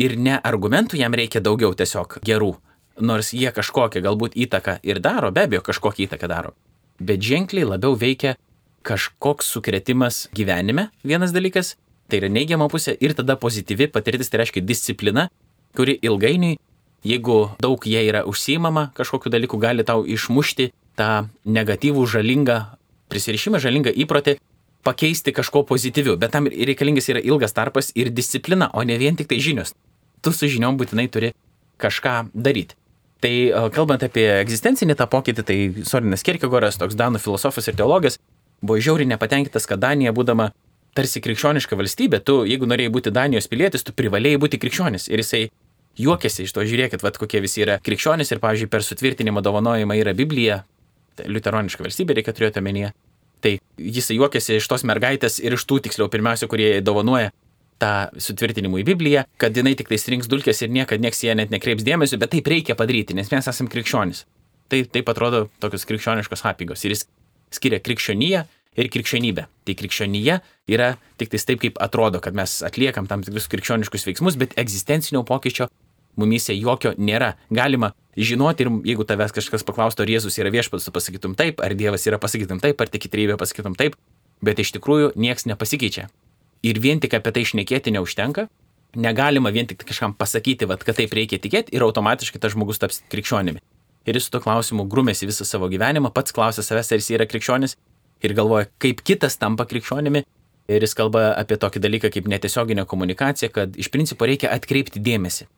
Ir 0.00 0.16
ne 0.16 0.38
argumentų 0.38 0.96
jam 1.00 1.14
reikia 1.14 1.42
daugiau 1.44 1.74
tiesiog 1.76 2.18
gerų, 2.24 2.54
nors 3.00 3.32
jie 3.36 3.52
kažkokią 3.52 4.02
galbūt 4.04 4.36
įtaką 4.46 4.78
ir 4.82 5.00
daro, 5.04 5.30
be 5.30 5.44
abejo 5.46 5.62
kažkokią 5.66 6.06
įtaką 6.06 6.28
daro. 6.28 6.54
Bet 7.00 7.22
ženkliai 7.24 7.68
labiau 7.68 7.96
veikia 7.98 8.36
kažkoks 8.82 9.48
sukretimas 9.52 10.26
gyvenime, 10.34 10.88
vienas 11.04 11.32
dalykas, 11.32 11.76
tai 12.08 12.20
yra 12.22 12.28
neigiama 12.32 12.68
pusė, 12.72 12.96
ir 13.00 13.14
tada 13.16 13.36
pozityvi 13.40 13.88
patirtis, 13.92 14.30
tai 14.32 14.42
reiškia 14.42 14.64
disciplina, 14.64 15.28
kuri 15.76 15.96
ilgainiui, 16.02 16.58
jeigu 17.06 17.38
daug 17.62 17.86
jie 17.86 18.02
yra 18.08 18.24
užsiimama 18.28 18.90
kažkokiu 18.96 19.32
dalyku, 19.32 19.58
gali 19.58 19.84
tau 19.86 20.04
išmušti 20.06 20.70
tą 20.98 21.28
negatyvų 21.44 22.04
žalingą 22.06 22.58
prisirišimą, 23.12 23.60
žalingą 23.62 23.92
įprotį, 24.04 24.38
pakeisti 24.82 25.32
kažko 25.36 25.62
pozityviu, 25.68 26.16
bet 26.18 26.34
tam 26.34 26.48
reikalingas 26.50 27.08
yra 27.12 27.22
ilgas 27.22 27.54
tarpas 27.54 27.92
ir 27.94 28.10
disciplina, 28.10 28.70
o 28.74 28.82
ne 28.82 28.98
vien 28.98 29.16
tik 29.16 29.30
tai 29.30 29.38
žinios. 29.44 29.76
Tu 30.22 30.32
su 30.34 30.50
žiniom 30.50 30.78
būtinai 30.80 31.06
turi 31.12 31.32
kažką 31.82 32.32
daryti. 32.34 32.78
Tai 33.22 33.34
kalbant 33.74 34.02
apie 34.02 34.26
egzistencinį 34.40 34.96
tą 34.98 35.06
pokytį, 35.06 35.42
tai 35.46 35.56
Sorinas 35.86 36.24
Kierkegoras, 36.26 36.78
toks 36.80 36.98
Danų 36.98 37.20
filosofas 37.22 37.70
ir 37.70 37.78
teologas, 37.78 38.18
buvo 38.62 38.80
žiauriai 38.82 39.12
nepatenkintas, 39.14 39.68
kad 39.70 39.78
Danija, 39.82 40.14
būdama 40.14 40.50
tarsi 40.96 41.22
krikščioniška 41.22 41.78
valstybė, 41.78 42.18
tu, 42.26 42.40
jeigu 42.48 42.66
norėjai 42.68 42.92
būti 42.94 43.12
Danijos 43.14 43.46
pilietis, 43.50 43.86
tu 43.86 43.94
privalėjai 43.96 44.40
būti 44.42 44.58
krikščionis. 44.62 45.06
Ir 45.08 45.22
jisai 45.22 45.44
juokiasi 46.02 46.48
iš 46.48 46.54
to, 46.56 46.66
žiūrėkit, 46.66 47.04
vad 47.06 47.18
kokie 47.20 47.40
visi 47.44 47.62
yra 47.62 47.78
krikščionys 47.84 48.34
ir, 48.34 48.42
pavyzdžiui, 48.42 48.70
per 48.72 48.84
sutvirtinimą 48.86 49.42
dovanojimą 49.44 49.96
yra 50.02 50.16
Biblija, 50.18 50.62
liuteroniška 51.26 51.84
valstybė 51.84 52.18
reikia 52.18 52.34
turėti 52.36 52.62
omenyje. 52.62 52.92
Tai 53.42 53.56
jisai 53.78 54.16
juokiasi 54.18 54.58
iš 54.60 54.68
tos 54.70 54.84
mergaitės 54.86 55.40
ir 55.42 55.56
iš 55.56 55.64
tų 55.66 55.80
tiksliau 55.86 56.10
pirmiausia, 56.12 56.48
kurie 56.50 56.76
dovanoja 56.84 57.32
tą 57.82 57.92
sutvirtinimą 58.22 58.82
į 58.82 58.86
Bibliją, 58.92 59.24
kad 59.42 59.56
jinai 59.58 59.74
tik 59.78 59.90
tai 59.90 59.98
rinks 60.14 60.30
dulkės 60.30 60.62
ir 60.62 60.70
niekada 60.70 61.02
nieks 61.02 61.24
jie 61.24 61.34
net 61.34 61.50
nekreips 61.50 61.82
dėmesio, 61.86 62.20
bet 62.22 62.30
taip 62.34 62.46
reikia 62.46 62.78
padaryti, 62.78 63.16
nes 63.18 63.30
mes 63.32 63.50
esame 63.50 63.72
krikščionys. 63.72 64.24
Tai 64.70 64.84
taip 64.94 65.10
atrodo 65.10 65.48
tokios 65.60 65.84
krikščioniškos 65.88 66.46
apygos. 66.48 66.84
Ir 66.86 66.94
jis 66.94 67.06
skiria 67.52 67.82
krikščionyje 67.82 68.44
ir 68.78 68.88
krikščionybę. 68.92 69.48
Tai 69.66 69.76
krikščionija 69.76 70.38
yra 70.70 70.94
tik 71.20 71.34
taip, 71.34 71.58
kaip 71.64 71.80
atrodo, 71.82 72.22
kad 72.24 72.36
mes 72.38 72.60
atliekam 72.64 73.10
tam 73.10 73.24
tikrus 73.26 73.50
krikščioniškus 73.52 74.06
veiksmus, 74.08 74.38
bet 74.40 74.54
egzistencinio 74.60 75.26
pokyčio 75.28 75.68
mumyse 76.16 76.54
jokio 76.56 76.94
nėra. 76.98 77.34
Galima 77.50 77.92
žinoti 78.16 78.66
ir 78.66 78.70
jeigu 78.92 79.06
tavęs 79.08 79.34
kažkas 79.34 79.64
paklaustų, 79.66 80.04
ar 80.04 80.12
Jėzus 80.12 80.38
yra 80.40 80.52
viešpats, 80.52 80.86
tu 80.86 80.94
pasakytum 80.94 81.36
taip, 81.38 81.62
ar 81.64 81.74
Dievas 81.74 82.04
yra 82.08 82.18
pasakytum 82.20 82.60
taip, 82.62 82.80
ar 82.80 82.90
tik 82.92 83.08
įtrybė 83.08 83.38
pasakytum 83.40 83.76
taip, 83.78 83.96
bet 84.44 84.60
iš 84.60 84.74
tikrųjų 84.76 85.12
nieks 85.16 85.46
nepasikeičia. 85.48 86.08
Ir 86.62 86.78
vien 86.78 87.00
tik 87.02 87.14
apie 87.18 87.32
tai 87.34 87.46
išnekėti 87.46 87.94
neužtenka. 87.96 88.48
Negalima 88.92 89.50
vien 89.50 89.66
tik 89.66 89.80
kažkam 89.88 90.12
pasakyti, 90.14 90.68
vat, 90.68 90.84
kad 90.84 90.98
taip 90.98 91.14
reikia 91.16 91.40
tikėti 91.40 91.72
ir 91.72 91.82
automatiškai 91.86 92.38
tas 92.42 92.52
žmogus 92.52 92.78
taps 92.82 93.00
krikščionimi. 93.10 93.62
Ir 94.04 94.18
jis 94.18 94.28
su 94.28 94.34
to 94.34 94.40
klausimu 94.42 94.84
grumėsi 94.90 95.26
visą 95.26 95.46
savo 95.48 95.70
gyvenimą, 95.72 96.10
pats 96.12 96.34
klausė 96.34 96.64
savęs, 96.66 96.92
ar 96.92 97.00
jis 97.00 97.10
yra 97.16 97.26
krikščionis 97.30 97.76
ir 98.22 98.34
galvoja, 98.36 98.68
kaip 98.82 99.00
kitas 99.06 99.38
tampa 99.40 99.66
krikščionimi. 99.70 100.26
Ir 100.70 100.84
jis 100.84 100.94
kalba 100.94 101.32
apie 101.34 101.56
tokį 101.58 101.80
dalyką 101.82 102.12
kaip 102.14 102.28
netiesioginė 102.30 102.84
komunikacija, 102.86 103.50
kad 103.50 103.74
iš 103.78 103.88
principo 103.90 104.28
reikia 104.28 104.52
atkreipti 104.54 105.02
dėmesį. 105.02 105.48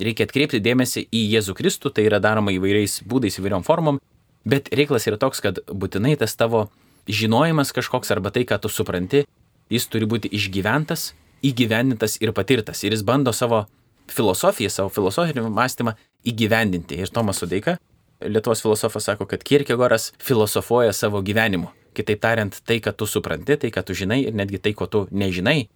Reikia 0.00 0.26
atkreipti 0.26 0.58
dėmesį 0.62 1.06
į 1.14 1.20
Jėzų 1.36 1.54
Kristų, 1.58 1.92
tai 1.94 2.08
yra 2.08 2.18
daroma 2.22 2.50
įvairiais 2.54 3.02
būdais, 3.06 3.38
įvairiom 3.38 3.62
formom, 3.66 4.00
bet 4.44 4.72
reikalas 4.74 5.06
yra 5.06 5.20
toks, 5.20 5.42
kad 5.44 5.60
būtinai 5.70 6.16
tas 6.18 6.34
tavo 6.34 6.66
žinojimas 7.06 7.70
kažkoks 7.76 8.10
arba 8.10 8.32
tai, 8.34 8.42
ką 8.48 8.58
tu 8.62 8.72
supranti, 8.72 9.22
jis 9.70 9.86
turi 9.92 10.08
būti 10.10 10.32
išgyventas, 10.34 11.12
įgyvendintas 11.44 12.18
ir 12.24 12.34
patirtas. 12.34 12.82
Ir 12.82 12.96
jis 12.96 13.04
bando 13.06 13.32
savo 13.32 13.64
filosofiją, 14.10 14.72
savo 14.72 14.90
filosofinį 14.92 15.46
mąstymą 15.54 15.94
įgyvendinti. 16.26 16.98
Ir 16.98 17.12
Tomas 17.12 17.40
Sudeika, 17.42 17.78
Lietuvos 18.24 18.62
filosofas, 18.62 19.04
sako, 19.04 19.26
kad 19.28 19.42
Kierkegoras 19.44 20.12
filosofuoja 20.22 20.94
savo 20.96 21.20
gyvenimu. 21.22 21.70
Kitaip 21.94 22.22
tariant, 22.22 22.56
tai, 22.66 22.80
ką 22.82 22.94
tu 22.96 23.06
supranti, 23.06 23.58
tai, 23.60 23.70
ką 23.74 23.84
tu 23.86 23.94
žinai 23.94 24.22
ir 24.24 24.34
netgi 24.34 24.62
tai, 24.62 24.72
ko 24.74 24.88
tu 24.90 25.04
nežinai. 25.12 25.66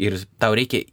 Ir 0.00 0.20
tau 0.40 0.54
reikia 0.56 0.84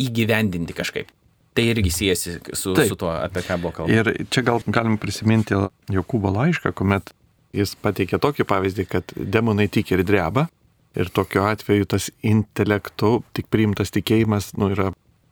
įgyvendinti 0.00 0.74
kažkaip. 0.74 1.10
Tai 1.52 1.64
irgi 1.68 1.90
siejasi 1.92 2.38
su, 2.56 2.72
Taip. 2.76 2.88
su 2.88 2.96
tuo, 2.96 3.10
apie 3.12 3.42
ką 3.44 3.58
buvo 3.60 3.74
kalbama. 3.76 3.98
Ir 3.98 4.26
čia 4.32 4.44
gal 4.46 4.62
galim 4.66 4.96
prisiminti 5.00 5.58
Jokūbo 5.92 6.32
laišką, 6.32 6.72
kuomet 6.78 7.12
jis 7.52 7.74
pateikė 7.84 8.20
tokį 8.22 8.46
pavyzdį, 8.48 8.86
kad 8.88 9.12
demonai 9.16 9.68
tik 9.68 9.92
ir 9.92 10.04
dreba. 10.08 10.48
Ir 10.96 11.08
tokiu 11.12 11.44
atveju 11.48 11.88
tas 11.88 12.10
intelektu 12.24 13.22
tik 13.36 13.48
priimtas 13.52 13.92
tikėjimas 13.92 14.52
nu, 14.60 14.68
yra 14.72 14.90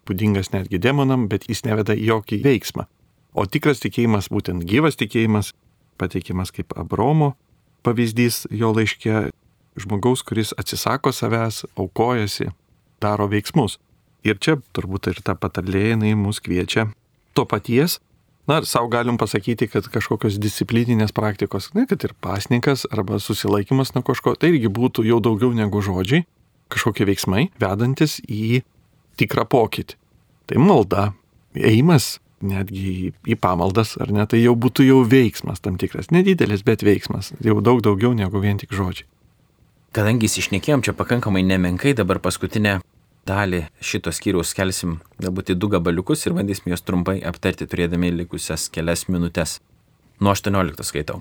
būdingas 0.09 0.53
netgi 0.55 0.81
demonam, 0.81 1.27
bet 1.29 1.49
jis 1.49 1.65
neveda 1.67 1.97
jokį 1.97 2.41
veiksmą. 2.45 2.87
O 3.37 3.45
tikras 3.47 3.81
tikėjimas, 3.85 4.31
būtent 4.33 4.65
gyvas 4.69 4.97
tikėjimas, 5.01 5.53
pateikimas 6.01 6.53
kaip 6.53 6.73
Abromo 6.81 7.35
pavyzdys 7.85 8.47
jo 8.51 8.73
laiške 8.77 9.31
žmogaus, 9.81 10.25
kuris 10.27 10.53
atsisako 10.59 11.13
savęs, 11.15 11.65
aukojasi, 11.79 12.51
daro 13.01 13.29
veiksmus. 13.31 13.79
Ir 14.27 14.39
čia 14.43 14.59
turbūt 14.77 15.11
ir 15.11 15.21
ta 15.25 15.35
patarlė 15.39 15.95
jinai 15.95 16.15
mus 16.19 16.43
kviečia 16.45 16.91
to 17.37 17.47
paties. 17.49 17.99
Na, 18.49 18.59
savo 18.67 18.89
galim 18.91 19.19
pasakyti, 19.21 19.69
kad 19.71 19.87
kažkokios 19.93 20.41
disciplininės 20.43 21.13
praktikos, 21.15 21.71
ne, 21.77 21.85
kad 21.87 22.03
ir 22.05 22.17
pasnikas 22.25 22.87
arba 22.91 23.21
susilaikimas 23.23 23.95
nuo 23.95 24.03
kažko, 24.03 24.35
tai 24.35 24.51
irgi 24.55 24.73
būtų 24.73 25.05
jau 25.07 25.21
daugiau 25.23 25.53
negu 25.55 25.83
žodžiai, 25.85 26.25
kažkokie 26.73 27.07
veiksmai, 27.07 27.51
vedantis 27.63 28.19
į 28.27 28.65
tikrą 29.21 29.45
pokytį. 29.47 29.97
Tai 30.51 30.65
malda, 30.65 31.11
ėjimas 31.55 32.17
netgi 32.41 33.13
į, 33.13 33.37
pamaldas, 33.39 33.95
ar 34.01 34.11
ne, 34.15 34.25
tai 34.27 34.41
jau 34.41 34.57
būtų 34.59 34.89
jau 34.89 35.01
veiksmas 35.07 35.61
tam 35.63 35.77
tikras, 35.81 36.11
nedidelis, 36.11 36.65
bet 36.67 36.83
veiksmas, 36.83 37.35
jau 37.45 37.61
daug 37.63 37.85
daugiau 37.85 38.17
negu 38.17 38.41
vien 38.43 38.59
tik 38.59 38.73
žodžiai. 38.75 39.07
Kadangi 39.95 40.31
išnekėjom 40.31 40.85
čia 40.87 40.95
pakankamai 40.97 41.43
nemenkai, 41.47 41.93
dabar 41.99 42.21
paskutinę 42.23 42.79
dalį 43.29 43.65
šito 43.85 44.13
skyriaus 44.13 44.55
kelsim 44.57 44.99
galbūt 45.21 45.53
į 45.55 45.59
du 45.61 45.69
gabaliukus 45.73 46.27
ir 46.27 46.37
bandysim 46.37 46.71
juos 46.73 46.85
trumpai 46.85 47.21
aptarti, 47.27 47.67
turėdami 47.67 48.13
likusias 48.15 48.69
kelias 48.73 49.07
minutės. 49.09 49.59
Nuo 50.21 50.35
18 50.35 50.85
skaitau. 50.85 51.21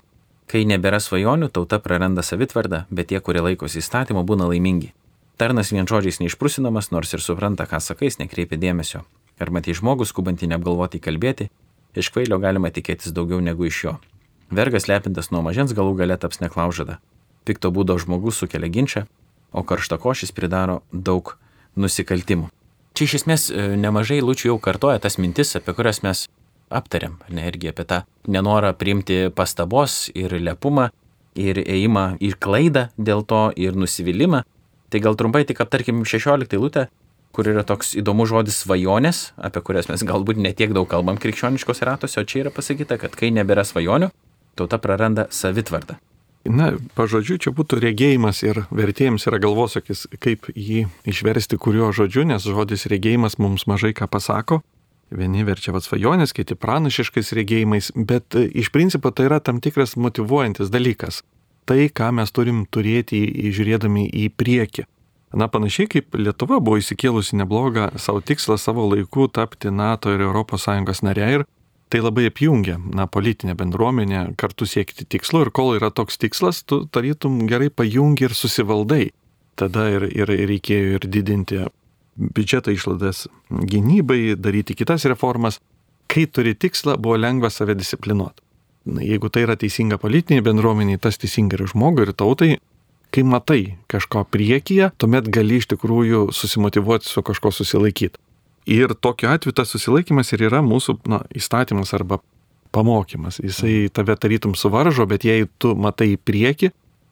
Kai 0.50 0.64
nebėra 0.66 0.98
svajonių, 0.98 1.52
tauta 1.54 1.78
praranda 1.80 2.24
savitvardą, 2.26 2.86
bet 2.90 3.12
tie, 3.12 3.20
kurie 3.22 3.44
laikosi 3.46 3.84
įstatymo, 3.84 4.24
būna 4.26 4.48
laimingi. 4.50 4.94
Tarnas 5.38 5.70
vien 5.72 5.88
žodžiais 5.88 6.18
neišprusinamas, 6.20 6.90
nors 6.92 7.14
ir 7.14 7.22
supranta, 7.24 7.68
ką 7.70 7.80
sakais, 7.80 8.18
nekreipia 8.20 8.58
dėmesio. 8.60 9.06
Ar 9.40 9.52
matai 9.56 9.76
žmogų 9.78 10.08
skubantį 10.10 10.50
neapgalvotai 10.52 11.00
kalbėti, 11.00 11.48
iš 11.96 12.10
kvailio 12.12 12.42
galima 12.42 12.74
tikėtis 12.74 13.14
daugiau 13.16 13.40
negu 13.46 13.70
iš 13.70 13.84
jo. 13.86 13.94
Vergas 14.50 14.90
lepintas 14.90 15.30
nuo 15.30 15.44
mažens 15.46 15.76
galų 15.78 15.94
gale 16.02 16.18
taps 16.18 16.42
neklaužada. 16.42 16.98
Pikto 17.46 17.70
būdo 17.72 17.96
žmogus 18.02 18.42
sukelia 18.42 18.68
ginčą, 18.74 19.06
o 19.54 19.64
karštakošis 19.64 20.34
pridaro 20.36 20.82
daug 20.92 21.38
nusikaltimų. 21.78 22.50
Čia 22.98 23.06
iš 23.06 23.16
esmės 23.22 23.50
e, 23.52 23.66
nemažai 23.80 24.20
lūčių 24.26 24.52
jau 24.52 24.58
kartoja 24.64 25.00
tas 25.00 25.20
mintis, 25.22 25.56
apie 25.56 25.76
kurias 25.78 26.02
mes 26.04 26.26
aptariam, 26.70 27.18
ne 27.30 27.46
irgi 27.50 27.72
apie 27.72 27.86
tą 27.90 28.02
nenorą 28.28 28.74
priimti 28.78 29.28
pastabos 29.36 30.08
ir 30.18 30.36
lepumą, 30.40 30.90
ir 31.40 31.62
ėjimą 31.62 32.20
į 32.22 32.34
klaidą 32.42 32.90
dėl 32.98 33.24
to, 33.28 33.50
ir 33.56 33.78
nusivylimą. 33.78 34.44
Tai 34.90 35.02
gal 35.06 35.16
trumpai 35.16 35.46
tik 35.46 35.62
aptarkim 35.62 36.02
16 36.06 36.58
eilutę, 36.58 36.88
kur 37.32 37.48
yra 37.48 37.64
toks 37.64 37.94
įdomus 38.00 38.32
žodis 38.32 38.58
svajonės, 38.64 39.30
apie 39.38 39.62
kurias 39.66 39.90
mes 39.92 40.04
galbūt 40.04 40.42
netiek 40.42 40.74
daug 40.74 40.90
kalbam 40.90 41.20
krikščioniškos 41.22 41.86
ratose, 41.86 42.18
o 42.20 42.26
čia 42.26 42.44
yra 42.46 42.54
pasakyta, 42.54 42.98
kad 43.02 43.14
kai 43.18 43.30
nebėra 43.34 43.66
svajonių, 43.68 44.10
tauta 44.58 44.82
praranda 44.82 45.30
savitvardą. 45.30 46.00
Na, 46.48 46.72
pažodžiu, 46.96 47.36
čia 47.36 47.52
būtų 47.52 47.82
regėjimas 47.84 48.40
ir 48.48 48.64
vertėjams 48.72 49.28
yra 49.28 49.42
galvosakis, 49.44 50.06
kaip 50.24 50.48
jį 50.56 50.86
išversti 51.10 51.60
kuriuo 51.60 51.92
žodžiu, 51.92 52.24
nes 52.30 52.46
žodis 52.48 52.88
regėjimas 52.88 53.36
mums 53.44 53.68
mažai 53.68 53.92
ką 53.92 54.08
pasako. 54.08 54.62
Vieni 55.12 55.44
verčia 55.44 55.74
vad 55.74 55.84
svajonės, 55.84 56.32
kiti 56.38 56.56
pranašiškais 56.56 57.34
regėjimais, 57.36 57.92
bet 57.98 58.38
e, 58.38 58.46
iš 58.62 58.70
principo 58.72 59.12
tai 59.12 59.26
yra 59.28 59.42
tam 59.42 59.60
tikras 59.60 59.98
motivuojantis 59.98 60.70
dalykas. 60.72 61.24
Tai, 61.68 61.82
ką 61.90 62.12
mes 62.16 62.32
turim 62.32 62.64
turėti 62.70 63.20
žiūrėdami 63.50 64.08
į 64.08 64.30
priekį. 64.38 64.86
Na, 65.38 65.50
panašiai 65.52 65.90
kaip 65.90 66.16
Lietuva 66.18 66.58
buvo 66.62 66.80
įsikėlusi 66.80 67.38
neblogą 67.38 67.92
savo 68.02 68.22
tikslą 68.26 68.58
savo 68.58 68.88
laiku 68.90 69.28
tapti 69.30 69.70
NATO 69.70 70.14
ir 70.14 70.24
ES 70.26 71.04
nare 71.06 71.28
ir 71.36 71.44
tai 71.90 72.02
labai 72.06 72.28
apjungia, 72.30 72.78
na, 72.94 73.08
politinę 73.08 73.56
bendruomenę 73.58 74.34
kartu 74.38 74.66
siekti 74.70 75.06
tikslo 75.10 75.42
ir 75.46 75.52
kol 75.52 75.74
yra 75.78 75.90
toks 75.90 76.20
tikslas, 76.22 76.62
tu 76.64 76.84
tarytum 76.86 77.42
gerai 77.50 77.72
pajungi 77.74 78.30
ir 78.30 78.36
susivaldai. 78.38 79.10
Tada 79.60 79.90
ir, 79.92 80.06
ir 80.16 80.30
reikėjo 80.30 81.00
ir 81.00 81.08
didinti 81.10 81.66
biudžeto 82.20 82.72
išlaidas 82.72 83.26
gynybai, 83.50 84.36
daryti 84.38 84.78
kitas 84.78 85.06
reformas. 85.10 85.60
kai 86.10 86.26
turi 86.26 86.56
tikslą, 86.58 86.96
buvo 86.98 87.18
lengva 87.22 87.52
save 87.54 87.76
disciplinuoti. 87.78 88.42
Na, 88.90 89.04
jeigu 89.06 89.30
tai 89.30 89.44
yra 89.46 89.54
teisinga 89.60 90.00
politinė 90.02 90.42
bendruomenė, 90.42 90.98
tas 90.98 91.20
teisinga 91.22 91.60
ir 91.60 91.68
žmogui, 91.70 92.08
ir 92.08 92.16
tautai, 92.18 92.56
kai 93.14 93.22
matai 93.22 93.78
kažko 93.92 94.24
priekyje, 94.34 94.90
tuomet 94.98 95.30
gali 95.30 95.60
iš 95.62 95.70
tikrųjų 95.76 96.30
susimotivuoti 96.34 97.06
su 97.06 97.22
kažko 97.22 97.52
susilaikyti. 97.54 98.18
Ir 98.70 98.94
tokiu 98.94 99.32
atveju 99.34 99.56
tas 99.58 99.72
susilaikimas 99.74 100.30
ir 100.36 100.46
yra 100.46 100.60
mūsų 100.62 101.00
na, 101.10 101.24
įstatymas 101.34 101.96
arba 101.98 102.20
pamokymas. 102.76 103.40
Jisai 103.42 103.90
tave 103.94 104.14
tarytum 104.20 104.54
suvaržo, 104.58 105.08
bet 105.10 105.26
jei 105.26 105.48
tu 105.58 105.74
matai 105.74 106.12
į 106.14 106.20
priekį, 106.22 106.70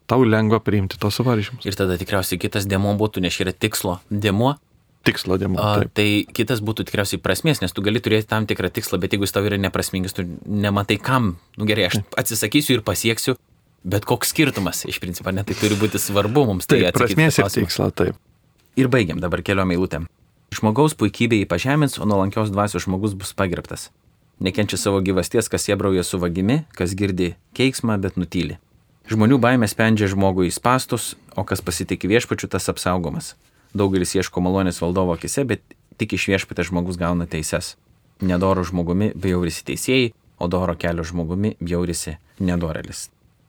tau 0.10 0.22
lengva 0.22 0.60
priimti 0.64 1.00
tos 1.02 1.18
suvaržymus. 1.18 1.66
Ir 1.66 1.78
tada 1.78 1.98
tikriausiai 1.98 2.40
kitas 2.42 2.68
demo 2.70 2.94
būtų, 3.00 3.26
nes 3.26 3.42
yra 3.42 3.56
tikslo 3.58 3.98
demo. 4.10 4.54
Tikslo 5.08 5.38
demo. 5.40 5.58
A, 5.64 5.82
Taip. 5.82 5.94
tai 5.98 6.08
kitas 6.36 6.62
būtų 6.62 6.88
tikriausiai 6.90 7.22
prasmės, 7.24 7.64
nes 7.64 7.74
tu 7.74 7.82
gali 7.86 8.02
turėti 8.04 8.30
tam 8.30 8.46
tikrą 8.50 8.70
tikslą, 8.76 9.00
bet 9.02 9.16
jeigu 9.16 9.26
jis 9.26 9.34
tau 9.34 9.46
yra 9.48 9.58
neprasmingas, 9.62 10.14
tu 10.14 10.28
nematai 10.46 11.00
kam. 11.02 11.38
Nu 11.58 11.68
gerai, 11.70 11.88
aš 11.90 12.02
atsisakysiu 12.22 12.78
ir 12.78 12.84
pasieksiu, 12.86 13.38
bet 13.88 14.06
koks 14.06 14.36
skirtumas 14.36 14.84
iš 14.90 15.00
principo, 15.04 15.32
net 15.34 15.50
tai 15.50 15.58
turi 15.58 15.80
būti 15.80 16.02
svarbu 16.02 16.46
mums. 16.52 16.70
Tai 16.70 16.82
Taip, 16.84 17.00
prasmės 17.00 17.40
ir 17.40 17.50
tikslo, 17.56 17.90
taip. 17.96 18.20
Ir 18.78 18.92
baigiam 18.94 19.24
dabar 19.24 19.42
keliom 19.42 19.74
eilutėm. 19.74 20.10
Žmogaus 20.56 20.96
puikybė 20.96 21.42
jį 21.42 21.48
pažemins, 21.50 21.98
o 22.00 22.06
nuolankios 22.08 22.52
dvasios 22.54 22.86
žmogus 22.86 23.16
bus 23.20 23.34
pagerbtas. 23.36 23.90
Nekenčia 24.40 24.78
savo 24.78 25.02
gyvasties, 25.02 25.50
kas 25.50 25.68
jiebrauja 25.68 26.04
su 26.06 26.20
vagimi, 26.22 26.62
kas 26.78 26.94
girdi 26.96 27.34
keiksmą, 27.58 27.98
bet 28.00 28.20
nutyli. 28.22 28.60
Žmonių 29.10 29.40
baimė 29.44 29.68
spendžia 29.72 30.10
žmogų 30.12 30.46
į 30.48 30.54
spastus, 30.56 31.16
o 31.36 31.44
kas 31.48 31.64
pasitikė 31.64 32.10
viešpačiu, 32.12 32.50
tas 32.52 32.70
apsaugomas. 32.72 33.34
Daugelis 33.78 34.16
ieško 34.16 34.44
malonės 34.44 34.80
valdovo 34.84 35.16
akise, 35.18 35.44
bet 35.48 35.64
tik 36.00 36.16
iš 36.16 36.30
viešpatė 36.32 36.68
žmogus 36.70 37.00
gauna 37.00 37.28
teises. 37.28 37.76
Nedoro 38.22 38.64
žmogumi 38.68 39.12
bjaurisi 39.16 39.66
teisėjai, 39.68 40.14
o 40.38 40.48
doro 40.52 40.78
kelio 40.80 41.06
žmogumi 41.08 41.56
bjaurisi 41.60 42.18
nedorelis. 42.40 43.08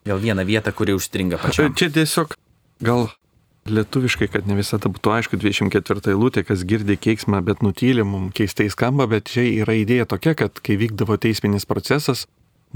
Vėl 0.09 0.21
viena 0.23 0.45
vieta, 0.47 0.73
kuri 0.73 0.97
užstringa 0.97 1.41
pačiam. 1.43 1.75
Čia 1.77 1.91
tiesiog 1.93 2.35
gal 2.85 3.09
lietuviškai, 3.69 4.29
kad 4.33 4.47
ne 4.49 4.57
visada 4.59 4.91
būtų 4.93 5.13
aišku, 5.17 5.39
24 5.41 6.13
eilutė, 6.13 6.45
kas 6.47 6.65
girdi 6.69 6.97
keiksmą, 6.97 7.41
bet 7.45 7.63
nutyli, 7.65 8.05
mums 8.07 8.35
keistai 8.37 8.69
skamba, 8.73 9.09
bet 9.11 9.29
čia 9.33 9.45
yra 9.63 9.77
idėja 9.77 10.09
tokia, 10.09 10.35
kad 10.39 10.63
kai 10.65 10.79
vykdavo 10.81 11.19
teisminis 11.21 11.69
procesas, 11.69 12.27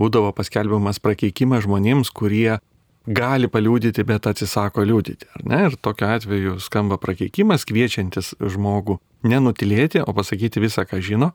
būdavo 0.00 0.32
paskelbiamas 0.36 1.00
prakeikimas 1.02 1.64
žmonėms, 1.66 2.12
kurie 2.12 2.58
gali 3.06 3.48
paliūdyti, 3.50 4.04
bet 4.06 4.28
atsisako 4.30 4.84
liūdyti. 4.86 5.30
Ir 5.42 5.76
tokiu 5.82 6.08
atveju 6.12 6.58
skamba 6.62 6.98
prakeikimas, 7.02 7.66
kviečiantis 7.66 8.34
žmogų 8.38 8.98
nenutilėti, 9.26 10.02
o 10.04 10.14
pasakyti 10.14 10.62
visą, 10.62 10.86
ką 10.86 11.02
žino. 11.02 11.32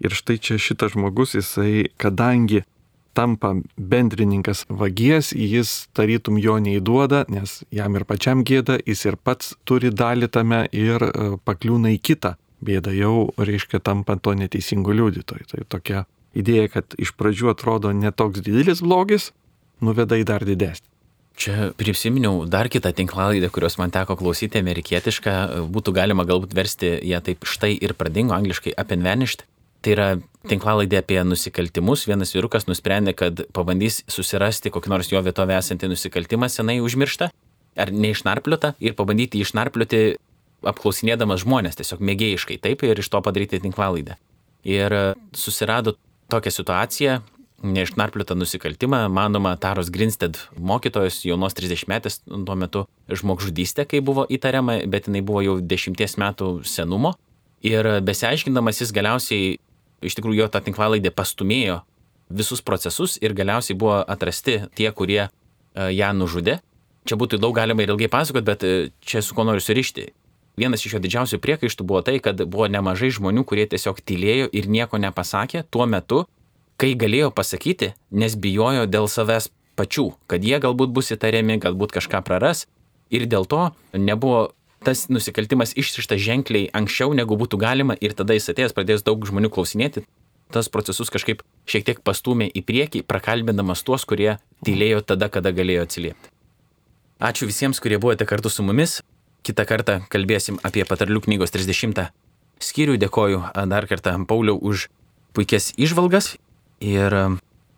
Ir 0.00 0.16
štai 0.16 0.38
čia 0.40 0.56
šitas 0.56 0.94
žmogus, 0.94 1.34
jisai, 1.36 1.90
kadangi 2.00 2.62
tampa 3.16 3.54
bendrininkas 3.76 4.64
vagies, 4.68 5.32
jis 5.34 5.88
tarytum 5.96 6.38
jo 6.40 6.58
neįduoda, 6.62 7.24
nes 7.32 7.60
jam 7.74 7.96
ir 7.98 8.06
pačiam 8.08 8.44
gėda, 8.46 8.78
jis 8.86 9.04
ir 9.08 9.18
pats 9.18 9.54
turi 9.68 9.90
dalį 9.90 10.30
tame 10.30 10.62
ir 10.72 11.02
e, 11.06 11.12
pakliūna 11.44 11.94
į 11.96 12.00
kitą 12.10 12.36
bėdą, 12.64 12.94
jau 12.94 13.14
reiškia 13.40 13.80
tampa 13.82 14.16
to 14.16 14.34
neteisingu 14.36 14.94
liudytoju. 14.94 15.48
Tai 15.50 15.66
tokia 15.68 16.04
idėja, 16.36 16.68
kad 16.76 16.96
iš 17.00 17.14
pradžių 17.18 17.54
atrodo 17.54 17.92
netoks 17.96 18.44
didelis 18.44 18.84
blogis, 18.84 19.30
nuveda 19.80 20.18
į 20.20 20.26
dar 20.28 20.46
didesnį. 20.46 20.86
Čia 21.40 21.70
prisiminiau 21.78 22.44
dar 22.44 22.68
kitą 22.68 22.90
tinklalaidę, 22.92 23.48
kurios 23.48 23.78
man 23.80 23.92
teko 23.94 24.12
klausyti, 24.20 24.60
amerikietišką, 24.60 25.36
būtų 25.72 25.94
galima 25.96 26.26
galbūt 26.28 26.52
versti 26.52 26.98
ją 27.08 27.22
taip 27.24 27.48
štai 27.48 27.72
ir 27.80 27.94
pradingo, 27.96 28.36
angliškai 28.36 28.74
apinveništi. 28.76 29.46
Tai 29.80 29.94
yra 29.94 30.08
tinklalaidė 30.48 31.00
apie 31.00 31.20
nusikaltimus. 31.24 32.06
Vienas 32.08 32.34
vyrukas 32.36 32.66
nusprendė, 32.68 33.14
kad 33.16 33.44
pabandys 33.56 34.02
susirasti 34.10 34.72
kokį 34.72 34.92
nors 34.92 35.12
jo 35.12 35.20
vietovę 35.24 35.56
esantį 35.58 35.92
nusikaltimą 35.92 36.48
senai 36.52 36.80
užmirštą 36.84 37.30
ar 37.80 37.92
neišnarpliotą 37.94 38.74
ir 38.82 38.96
pabandyti 38.98 39.40
išnarplioti 39.44 40.02
apklausinėdamas 40.66 41.44
žmonės, 41.44 41.78
tiesiog 41.78 42.02
mėgėjiškai 42.04 42.58
taip 42.60 42.84
ir 42.84 43.00
iš 43.00 43.08
to 43.12 43.20
padaryti 43.24 43.60
tinklalaidę. 43.62 44.16
Ir 44.68 44.92
e, 44.92 45.04
susirado 45.36 45.94
tokią 46.32 46.52
situaciją, 46.52 47.20
neišnarpliotą 47.64 48.36
nusikaltimą, 48.36 49.06
manoma, 49.12 49.54
Taros 49.60 49.90
Grinstead 49.92 50.38
mokytojos, 50.56 51.22
jaunos 51.28 51.56
30 51.56 51.88
metės 51.88 52.20
tuo 52.24 52.56
metu 52.56 52.86
žmogžudystė, 53.08 53.86
kai 53.88 54.00
buvo 54.04 54.24
įtariama, 54.28 54.80
bet 54.88 55.08
jinai 55.08 55.24
buvo 55.24 55.42
jau 55.44 55.56
10 55.60 55.96
metų 56.20 56.52
senumo. 56.68 57.14
Ir 57.64 57.84
besiaiškindamas 58.04 58.80
jis 58.80 58.92
galiausiai, 58.96 59.58
iš 60.04 60.16
tikrųjų, 60.18 60.44
jo 60.44 60.48
tą 60.52 60.62
tinklalaidę 60.64 61.12
pastumėjo 61.14 61.80
visus 62.30 62.62
procesus 62.62 63.18
ir 63.20 63.34
galiausiai 63.34 63.76
buvo 63.78 64.00
atrasti 64.00 64.60
tie, 64.78 64.90
kurie 64.94 65.22
e, 65.26 65.30
ją 65.94 66.12
nužudė. 66.16 66.60
Čia 67.08 67.16
būtų 67.18 67.40
daug 67.42 67.56
galima 67.56 67.82
ir 67.82 67.92
ilgai 67.94 68.10
pasakoti, 68.12 68.46
bet 68.46 68.64
e, 68.64 68.74
čia 69.00 69.22
su 69.24 69.34
kuo 69.34 69.44
noriu 69.48 69.62
surišti. 69.64 70.10
Vienas 70.60 70.84
iš 70.84 70.96
jo 70.96 71.00
didžiausių 71.02 71.40
priekaištų 71.42 71.86
buvo 71.86 72.02
tai, 72.06 72.18
kad 72.22 72.40
buvo 72.44 72.68
nemažai 72.70 73.10
žmonių, 73.16 73.46
kurie 73.48 73.64
tiesiog 73.70 74.02
tylėjo 74.04 74.50
ir 74.52 74.68
nieko 74.68 75.00
nepasakė 75.00 75.64
tuo 75.72 75.86
metu, 75.88 76.24
kai 76.80 76.92
galėjo 76.98 77.30
pasakyti, 77.34 77.94
nes 78.10 78.36
bijojo 78.36 78.86
dėl 78.90 79.08
savęs 79.08 79.50
pačių, 79.78 80.10
kad 80.28 80.44
jie 80.44 80.60
galbūt 80.60 80.92
bus 80.92 81.10
įtariami, 81.14 81.60
galbūt 81.62 81.94
kažką 81.96 82.22
praras. 82.26 82.66
Ir 83.10 83.26
dėl 83.26 83.46
to 83.48 83.70
nebuvo 83.96 84.50
tas 84.84 85.06
nusikaltimas 85.12 85.74
išsištas 85.76 86.20
ženkliai 86.20 86.70
anksčiau, 86.76 87.12
negu 87.16 87.36
būtų 87.36 87.60
galima 87.60 87.96
ir 88.00 88.16
tada 88.16 88.36
jis 88.36 88.50
atėjęs 88.52 88.74
pradės 88.76 89.04
daug 89.06 89.24
žmonių 89.26 89.52
klausinėti. 89.52 90.04
Tas 90.50 90.68
procesus 90.72 91.12
kažkaip 91.14 91.44
šiek 91.70 91.86
tiek 91.86 92.00
pastumė 92.02 92.48
į 92.50 92.64
priekį, 92.66 93.04
prakalbindamas 93.06 93.84
tuos, 93.86 94.04
kurie 94.08 94.38
tylėjo 94.66 95.04
tada, 95.12 95.28
kada 95.30 95.52
galėjo 95.54 95.84
atsiliepti. 95.86 96.32
Ačiū 97.20 97.46
visiems, 97.46 97.78
kurie 97.78 98.00
buvote 98.00 98.26
kartu 98.26 98.50
su 98.50 98.64
mumis. 98.64 98.98
Kitą 99.46 99.66
kartą 99.68 100.00
kalbėsim 100.12 100.58
apie 100.66 100.82
patarlių 100.88 101.22
knygos 101.28 101.52
30 101.54 102.08
skyrių. 102.60 102.96
Dėkoju 103.00 103.44
dar 103.70 103.86
kartą 103.88 104.16
Pauliau 104.28 104.56
už 104.56 104.88
puikias 105.36 105.70
išvalgas 105.76 106.34
ir 106.80 107.16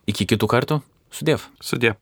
iki 0.07 0.27
kitų 0.31 0.49
kartų. 0.49 0.81
Sudėv. 1.13 1.51
Sudė. 1.61 1.97